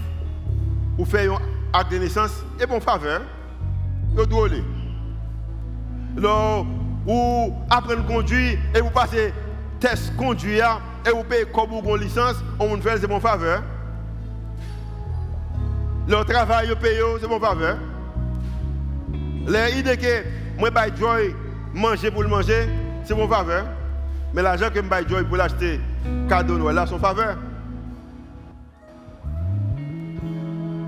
ou 0.98 1.06
fait 1.06 1.28
un 1.28 1.38
acte 1.74 1.92
de 1.92 1.98
naissance 1.98 2.44
et 2.60 2.66
bon 2.66 2.80
faveur, 2.80 3.22
doit 4.16 4.48
aller. 4.48 4.64
ou 7.06 7.54
apprendre 7.70 8.02
à 8.02 8.08
conduire 8.08 8.58
et 8.74 8.82
vous 8.82 8.90
passez 8.90 9.34
test 9.80 10.16
conduire 10.16 10.82
et 11.06 11.12
vous 11.12 11.24
payez 11.24 11.46
comme 11.54 11.70
vous 11.70 11.96
licence, 11.96 12.38
on 12.60 12.68
vous 12.68 12.82
fait 12.82 12.98
c'est 12.98 13.08
bon 13.08 13.20
faveur. 13.20 13.62
Le 16.08 16.24
travail 16.24 16.70
vous 16.70 16.76
paye 16.76 17.00
c'est 17.20 17.28
bon 17.28 17.40
faveur. 17.40 17.78
L'idée 19.48 19.98
que 19.98 20.24
moi 20.58 20.72
by 20.72 20.96
joy 20.98 21.36
manger 21.76 22.10
pour 22.10 22.24
le 22.24 22.30
manger, 22.30 22.68
c'est 23.04 23.16
mon 23.16 23.28
faveur. 23.28 23.66
Mais 24.34 24.42
l'argent 24.42 24.70
que 24.74 24.80
je 24.82 25.08
Joy 25.08 25.24
pour 25.26 25.38
l'acheter, 25.38 25.80
cadeau 26.28 26.58
Noël, 26.58 26.76
là, 26.76 26.86
son 26.86 26.98
faveur. 26.98 27.38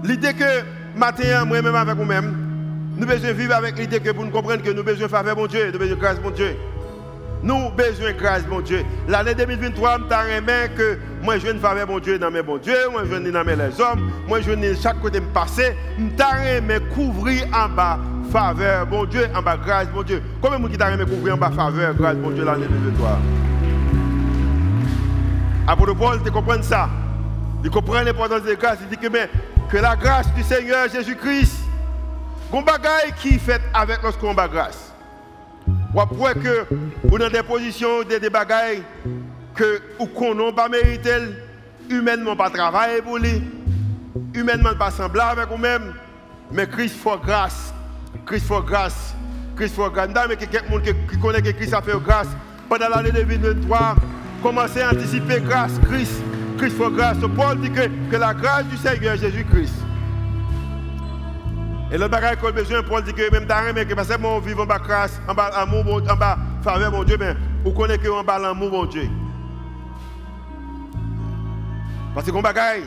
L'idée 0.03 0.33
que 0.33 0.97
matin, 0.97 1.45
moi-même 1.45 1.75
avec 1.75 1.95
vous-même, 1.95 2.35
nous 2.97 3.05
devons 3.05 3.33
vivre 3.33 3.53
avec 3.53 3.77
l'idée 3.77 3.99
que 3.99 4.11
pour 4.11 4.23
nous 4.25 4.31
comprendre 4.31 4.63
que 4.63 4.71
nous 4.71 4.83
besoin 4.83 5.07
faveur, 5.07 5.35
mon 5.35 5.47
Dieu, 5.47 5.71
nous 5.71 5.79
besoin 5.79 5.97
grâce, 5.97 6.19
mon 6.21 6.31
Dieu. 6.31 6.55
Nous 7.43 7.69
besoin 7.69 8.13
grâce, 8.13 8.47
mon 8.47 8.61
Dieu. 8.61 8.83
L'année 9.07 9.35
2023, 9.35 9.99
je 10.09 10.37
aimé 10.37 10.71
que 10.75 10.97
moi, 11.21 11.37
je 11.37 11.51
une 11.51 11.59
faveur, 11.59 11.87
mon 11.87 11.99
Dieu, 11.99 12.17
dans 12.17 12.31
mes 12.31 12.41
bons 12.41 12.57
Dieu, 12.57 12.75
moi, 12.91 13.03
je 13.09 13.29
dans 13.29 13.43
mes 13.43 13.55
les 13.55 13.79
hommes, 13.79 14.11
moi, 14.27 14.39
je 14.41 14.51
chaque 14.81 14.99
côté 15.01 15.19
me 15.19 15.27
passer, 15.27 15.75
je 15.99 16.57
aimé 16.57 16.79
couvrir 16.95 17.45
en 17.53 17.69
bas 17.69 17.99
faveur, 18.27 18.85
bon 18.85 19.05
Dieu, 19.05 19.27
en 19.35 19.41
bas 19.41 19.57
grâce, 19.57 19.87
bon 19.89 20.03
Dieu. 20.03 20.21
Combien 20.41 20.59
de 20.59 20.63
gens 20.63 20.69
qui 20.69 20.77
t'a 20.77 21.05
couvrir 21.05 21.35
en 21.35 21.37
bas 21.37 21.51
faveur, 21.51 21.93
grâce, 21.95 22.17
bon 22.17 22.31
Dieu, 22.31 22.43
l'année 22.45 22.67
2023 22.67 23.19
Apôtre 25.67 25.95
Paul, 25.95 26.23
tu 26.23 26.31
comprends 26.31 26.61
ça? 26.61 26.89
Il 27.63 27.69
comprend 27.69 28.01
l'importance 28.01 28.43
de 28.43 28.49
la 28.49 28.55
grâce. 28.55 28.77
Il 28.81 28.87
dit 28.87 28.97
que, 28.97 29.11
mais, 29.11 29.29
que 29.69 29.77
la 29.77 29.95
grâce 29.95 30.33
du 30.33 30.43
Seigneur 30.43 30.87
Jésus-Christ, 30.89 31.57
qu'on 32.49 32.61
bagaille 32.61 33.11
qui 33.19 33.37
fait 33.37 33.61
avec 33.73 34.01
lorsqu'on 34.01 34.33
bat 34.33 34.47
grâce. 34.47 34.93
Ou 35.93 35.99
après 35.99 36.35
que, 36.35 36.65
ou 37.11 37.17
dans 37.17 37.29
des 37.29 37.43
positions, 37.43 38.03
des, 38.03 38.19
des 38.19 38.29
bagailles 38.29 38.83
que, 39.55 39.81
ou 39.99 40.05
qu'on 40.05 40.35
n'a 40.35 40.53
pas 40.53 40.69
mérité, 40.69 41.11
humainement 41.89 42.35
pas 42.35 42.49
travailler 42.49 43.01
pour 43.01 43.17
lui, 43.17 43.43
humainement 44.33 44.75
pas 44.75 44.91
semblable 44.91 45.41
avec 45.41 45.51
vous-même, 45.51 45.93
mais 46.51 46.67
Christ 46.67 46.95
fait 46.95 47.19
grâce 47.25 47.73
Christ 48.25 48.45
for 48.45 48.63
grâce. 48.63 49.13
Christ 49.55 49.75
for 49.75 49.91
grâce. 49.91 50.09
Mais 50.29 50.35
quelqu'un 50.35 50.61
qui 51.09 51.19
connaît 51.19 51.41
que 51.41 51.51
Christ 51.51 51.73
a 51.73 51.81
fait 51.81 51.97
grâce 52.03 52.27
pendant 52.69 52.89
l'année 52.89 53.11
2023, 53.11 53.95
commencez 54.43 54.81
à 54.81 54.91
anticiper 54.91 55.39
grâce, 55.41 55.79
Christ, 55.85 56.21
Christ 56.57 56.77
for 56.77 56.91
grâce. 56.91 57.17
Paul 57.35 57.59
dit 57.59 57.71
que, 57.71 57.87
que 58.11 58.15
la 58.15 58.33
grâce 58.33 58.65
du 58.65 58.77
Seigneur 58.77 59.15
Jésus-Christ. 59.15 59.73
Et 61.89 61.97
le 61.97 62.07
bagage 62.09 62.37
qu'on 62.37 62.47
a 62.47 62.51
besoin, 62.51 62.83
Paul 62.83 63.01
dit 63.03 63.13
que 63.13 63.31
même 63.31 63.45
dans 63.45 63.73
mais 63.73 63.85
que 63.85 63.93
parce 63.93 64.09
que 64.09 64.19
mon 64.19 64.37
en 64.37 64.65
bas 64.65 64.79
grâce, 64.79 65.21
en 65.27 65.33
bas 65.33 65.49
amour, 65.55 66.01
en 66.09 66.15
bas 66.17 66.37
faveur, 66.61 66.91
mon 66.91 67.03
Dieu, 67.03 67.15
mais 67.17 67.33
vous 67.63 67.71
connaissez 67.71 67.99
que 67.99 68.09
en 68.09 68.23
bas 68.23 68.39
l'amour, 68.39 68.71
mon 68.71 68.85
Dieu. 68.85 69.09
Parce 72.13 72.25
que 72.25 72.31
qu'on 72.31 72.41
bagaille, 72.41 72.83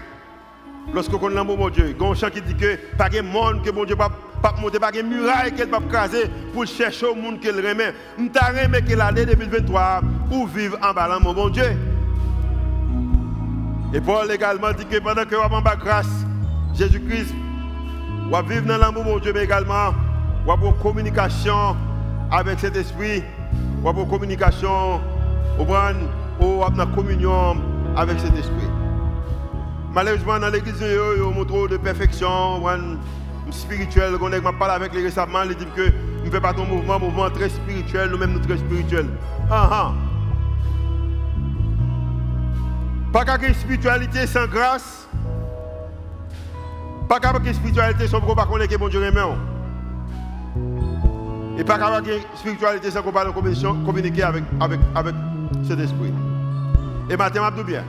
lorsque 0.92 1.14
on 1.14 1.28
a 1.28 1.30
l'amour, 1.30 1.56
mon 1.56 1.70
Dieu, 1.70 1.94
il 1.96 2.02
y 2.02 2.06
a 2.06 2.10
un 2.10 2.14
chant 2.14 2.28
qui 2.28 2.42
dit 2.42 2.54
que 2.54 2.76
pas 2.98 3.08
de 3.08 3.22
monde 3.22 3.64
que 3.64 3.70
mon 3.70 3.84
Dieu 3.84 3.96
pas 3.96 4.10
pas 4.40 4.54
monter 4.60 4.78
pas 4.78 4.90
une 4.98 5.08
muraille 5.08 5.52
qu'elle 5.54 5.68
pas 5.68 5.80
craser 5.80 6.30
pour 6.52 6.66
chercher 6.66 7.06
au 7.06 7.14
monde 7.14 7.40
qu'elle 7.40 7.56
remet. 7.56 7.94
M'ta 8.18 8.46
remet 8.46 8.82
que 8.82 8.94
l'année 8.94 9.26
2023 9.26 10.00
ou 10.32 10.46
vivre 10.46 10.78
en 10.82 10.92
bas 10.92 11.18
mon 11.20 11.32
bon 11.32 11.48
Dieu. 11.48 11.76
Et 13.92 14.00
Paul 14.00 14.30
également 14.30 14.72
dit 14.72 14.86
que 14.86 14.98
pendant 14.98 15.24
que 15.24 15.34
vous 15.34 15.42
en 15.42 15.76
grâce, 15.76 16.06
Jésus-Christ, 16.74 17.34
vous 18.30 18.48
vivre 18.48 18.66
dans 18.66 18.78
l'amour 18.78 19.04
mon 19.04 19.18
Dieu, 19.18 19.32
mais 19.34 19.44
également, 19.44 19.92
vous 20.44 20.52
avez 20.52 20.72
communication 20.80 21.76
avec 22.30 22.60
cet 22.60 22.76
esprit, 22.76 23.24
vous 23.82 23.88
avez 23.88 24.06
communication, 24.06 25.00
vous 25.58 25.74
avez 25.74 26.94
communion 26.94 27.56
avec 27.96 28.20
cet 28.20 28.36
esprit. 28.38 28.68
Malheureusement, 29.92 30.38
dans 30.38 30.50
l'église, 30.50 30.76
il 30.80 30.86
y 30.86 31.64
a 31.64 31.68
de 31.68 31.76
perfection, 31.76 32.60
spirituel. 33.52 34.14
On 34.20 34.32
a 34.32 34.52
parlé 34.52 34.74
avec 34.74 34.94
les 34.94 35.02
récemment, 35.02 35.42
il 35.42 35.54
dit 35.54 35.66
que 35.76 35.90
nous 36.20 36.24
ne 36.24 36.30
faisons 36.30 36.40
pas 36.40 36.52
ton 36.52 36.64
mouvement, 36.64 36.98
mouvement 36.98 37.30
très 37.30 37.48
spirituel, 37.48 38.10
nous-mêmes 38.10 38.32
nous 38.32 38.40
très 38.40 38.58
spirituels. 38.58 39.08
Ah, 39.50 39.68
ah. 39.70 39.92
Pas 43.12 43.24
qu'à 43.24 43.52
spiritualité 43.52 44.26
sans 44.26 44.46
grâce. 44.46 45.08
Pas 47.08 47.18
qu'à 47.18 47.32
spiritualité 47.52 48.06
sans 48.06 48.20
qu'on 48.20 48.58
ne 48.58 48.66
que 48.66 48.76
bon 48.76 48.88
Dieu 48.88 49.00
remet. 49.00 49.20
Et 51.58 51.64
pas 51.64 51.78
qu'à 51.78 52.00
spiritualité 52.36 52.90
sans 52.90 53.02
qu'on 53.02 53.12
parle 53.12 53.32
communiquer 53.32 54.22
avec, 54.22 54.44
avec, 54.60 54.80
avec 54.94 55.14
cet 55.66 55.80
esprit. 55.80 56.12
Et 57.10 57.16
maintenant, 57.16 57.50
je 57.56 57.62
bien. 57.62 57.84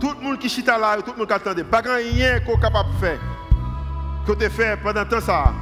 Tout 0.00 0.12
le 0.18 0.26
monde 0.26 0.38
qui 0.38 0.48
chita 0.48 0.76
là, 0.76 0.96
tout 1.00 1.12
le 1.12 1.18
monde 1.18 1.28
qui 1.28 1.32
attendait, 1.32 1.64
pas 1.64 1.80
rien 1.80 2.40
qu'on 2.40 2.54
est 2.54 2.60
capable 2.60 2.90
de 2.90 2.96
faire 2.96 3.18
que 4.26 4.32
tu 4.32 4.50
fait 4.50 4.76
pendant 4.82 5.04
temps 5.04 5.20
ça. 5.20 5.52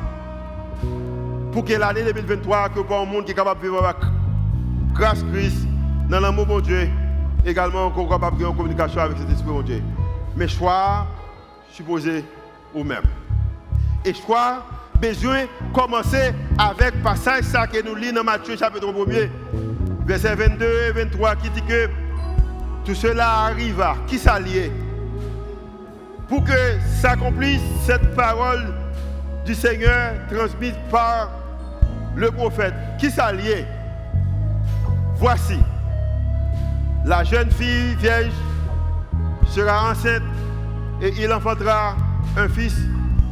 Pour 1.52 1.64
que 1.64 1.74
l'année 1.74 2.02
2023, 2.02 2.70
que 2.70 2.80
pas 2.80 3.00
un 3.00 3.04
monde 3.04 3.24
qui 3.26 3.32
est 3.32 3.34
capable 3.34 3.60
de 3.60 3.66
vivre 3.66 3.84
avec 3.84 3.96
grâce 4.94 5.22
Christ, 5.32 5.66
dans 6.08 6.20
l'amour 6.20 6.46
de 6.46 6.60
Dieu, 6.62 6.88
également 7.44 7.90
qu'on 7.90 8.06
est 8.06 8.10
capable 8.10 8.38
de 8.38 8.46
en 8.46 8.54
communication 8.54 9.00
avec 9.00 9.18
cet 9.18 9.30
esprit 9.30 9.54
de 9.56 9.62
Dieu. 9.62 9.82
Mais 10.36 10.48
choix 10.48 11.06
supposé 11.70 12.24
ou 12.74 12.82
même. 12.82 13.04
Et 14.04 14.14
choix 14.14 14.64
besoin 15.00 15.44
commencer 15.72 16.32
avec 16.58 17.02
passage 17.02 17.44
ça 17.44 17.66
que 17.66 17.84
nous 17.86 17.94
lisons 17.94 18.14
dans 18.14 18.24
Matthieu 18.24 18.56
chapitre 18.56 18.86
1er, 18.86 19.28
verset 20.06 20.34
22 20.34 20.64
et 20.88 20.92
23 20.92 21.36
qui 21.36 21.50
dit 21.50 21.62
que 21.62 21.88
tout 22.84 22.94
cela 22.94 23.44
arriva. 23.44 23.96
Qui 24.06 24.18
s'alliait 24.18 24.72
Pour 26.28 26.44
que 26.44 26.78
s'accomplisse 27.00 27.62
cette 27.84 28.14
parole 28.14 28.72
du 29.44 29.54
Seigneur 29.54 30.14
transmise 30.30 30.74
par 30.90 31.30
le 32.16 32.30
prophète. 32.30 32.74
Qui 32.98 33.10
s'alliait 33.10 33.66
Voici, 35.16 35.58
la 37.04 37.22
jeune 37.24 37.50
fille 37.50 37.94
vierge 37.96 38.32
sera 39.48 39.90
enceinte 39.90 40.22
et 41.00 41.12
il 41.18 41.32
enfantera 41.32 41.96
un 42.36 42.48
fils 42.48 42.74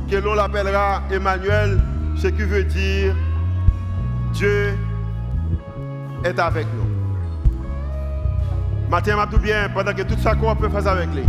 que 0.08 0.16
l'on 0.16 0.34
l'appellera 0.34 1.02
Emmanuel, 1.10 1.80
ce 2.16 2.28
qui 2.28 2.42
veut 2.42 2.64
dire 2.64 3.14
Dieu 4.32 4.78
est 6.24 6.38
avec 6.38 6.66
nous. 6.76 6.88
Matin, 8.88 9.16
m'a 9.16 9.26
tout 9.26 9.38
bien, 9.38 9.70
pendant 9.74 9.92
que 9.92 10.02
tout 10.02 10.18
ça 10.18 10.34
qu'on 10.34 10.54
peut 10.54 10.68
faire 10.68 10.86
avec 10.86 11.08
lui. 11.14 11.24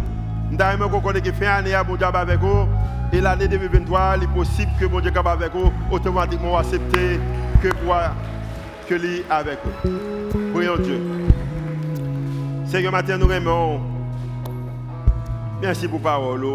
Nous 0.54 0.62
avons 0.62 1.02
qu'on 1.02 1.14
qui 1.14 1.32
fait 1.32 1.48
année 1.48 1.74
à 1.74 1.84
mon 1.84 1.96
diable 1.96 2.18
avec 2.18 2.40
vous. 2.40 2.68
Et 3.12 3.20
l'année 3.20 3.48
2023, 3.48 4.18
il 4.18 4.24
est 4.24 4.28
possible 4.28 4.72
que 4.80 4.86
mon 4.86 5.00
Dieu 5.00 5.12
avec 5.16 5.52
vous, 5.52 5.72
automatiquement 5.90 6.58
accepter 6.58 7.20
que 7.62 7.70
quoi 7.84 8.12
que 8.88 8.94
lui 8.94 9.24
avec 9.32 9.58
vous. 9.64 10.52
Prions 10.54 10.78
Dieu. 10.78 11.02
Seigneur, 12.68 12.92
matin, 12.92 13.18
nous 13.18 13.32
aimons. 13.32 13.82
Merci 15.60 15.88
pour 15.88 16.00
la 16.00 16.04
parole. 16.04 16.46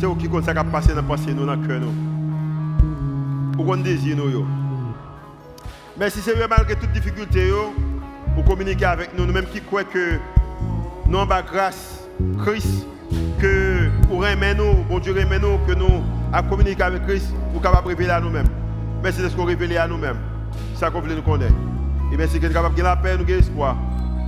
C'est 0.00 0.06
vous 0.06 0.16
qui 0.16 0.28
compte 0.28 0.48
a 0.48 0.64
passé 0.64 0.92
dans 0.92 1.04
passé, 1.04 1.32
nous, 1.32 1.46
dans 1.46 1.54
le 1.54 1.66
cœur. 1.68 1.82
Pour 3.52 3.64
qu'on 3.64 3.76
désire 3.76 4.16
nous. 4.16 4.44
Merci 5.96 6.20
Seigneur, 6.20 6.48
malgré 6.48 6.74
toutes 6.74 6.90
difficultés, 6.90 7.52
pour 8.34 8.44
communiquer 8.44 8.86
avec 8.86 9.16
nous, 9.16 9.24
nous-mêmes 9.24 9.46
qui 9.46 9.60
croyons 9.60 9.88
que 9.92 10.18
nous 11.06 11.18
avons 11.18 11.46
grâce, 11.50 12.08
Christ, 12.44 12.86
que 13.40 13.90
nous, 14.56 14.84
bon 14.88 14.98
Dieu 14.98 15.12
nous, 15.12 15.58
que 15.66 15.74
nous 15.74 16.02
avons 16.32 16.48
communiqué 16.48 16.82
avec 16.82 17.06
Christ, 17.06 17.32
pour 17.52 17.62
capable 17.62 17.88
révéler 17.88 18.10
à 18.10 18.20
nous-mêmes. 18.20 18.46
Merci 19.02 19.20
de 19.20 19.28
ce 19.28 19.36
qu'on 19.36 19.44
révèle 19.44 19.76
à 19.76 19.86
nous-mêmes. 19.86 20.16
C'est 20.72 20.80
ça 20.80 20.90
qu'on 20.90 21.00
veut 21.00 21.14
nous 21.14 21.22
connaître. 21.22 21.52
Et 22.12 22.16
merci 22.16 22.40
que 22.40 22.46
nous 22.46 22.52
sommes 22.52 22.62
capables 22.62 22.74
de 22.74 22.82
la 22.82 22.96
paix, 22.96 23.16
nous 23.18 23.24
avons 23.24 23.38
espoir. 23.38 23.76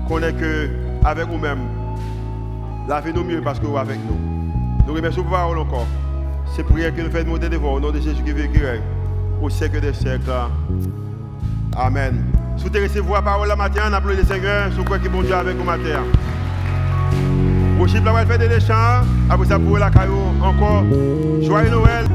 Qu'on 0.06 0.22
est 0.22 0.34
que 0.34 0.68
avec 1.04 1.26
nous-mêmes, 1.28 1.66
lavez-nous 2.86 3.24
mieux 3.24 3.40
parce 3.40 3.58
que 3.58 3.66
vous 3.66 3.78
avec 3.78 3.98
nous. 4.06 4.18
Nous 4.86 4.92
remercions 4.92 5.22
pour 5.22 5.32
parole 5.32 5.58
encore. 5.58 5.86
C'est 6.54 6.62
prière 6.62 6.94
que 6.94 7.00
nous 7.00 7.10
faisons 7.10 7.28
monter 7.28 7.48
devant 7.48 7.72
au 7.72 7.80
nom 7.80 7.90
de 7.90 8.00
Jésus 8.00 8.22
qui 8.22 8.32
veut 8.32 8.46
qui 8.46 8.58
règne 8.58 8.82
au 9.40 9.48
siècle 9.48 9.80
des 9.80 9.94
siècles. 9.94 10.30
Amen. 11.76 12.24
Si 12.58 12.68
vous 12.68 12.82
recevoir 12.82 13.22
la 13.22 13.30
parole 13.30 13.48
la 13.48 13.56
matin, 13.56 13.82
on 13.90 14.08
le 14.08 14.24
Seigneur 14.24 14.70
quoi 14.86 14.98
qui 14.98 15.06
est 15.06 15.10
bon 15.10 15.22
Dieu 15.22 15.34
avec 15.34 15.56
vous 15.56 15.64
matin. 15.64 16.02
Worship 17.78 18.04
la 18.04 18.26
fait 18.26 18.38
des 18.38 18.60
chants, 18.60 19.04
après 19.28 19.46
ça 19.46 19.58
pour 19.58 19.78
la 19.78 19.90
caillou 19.90 20.18
encore. 20.42 20.84
Joyeux 21.42 21.70
Noël. 21.70 22.06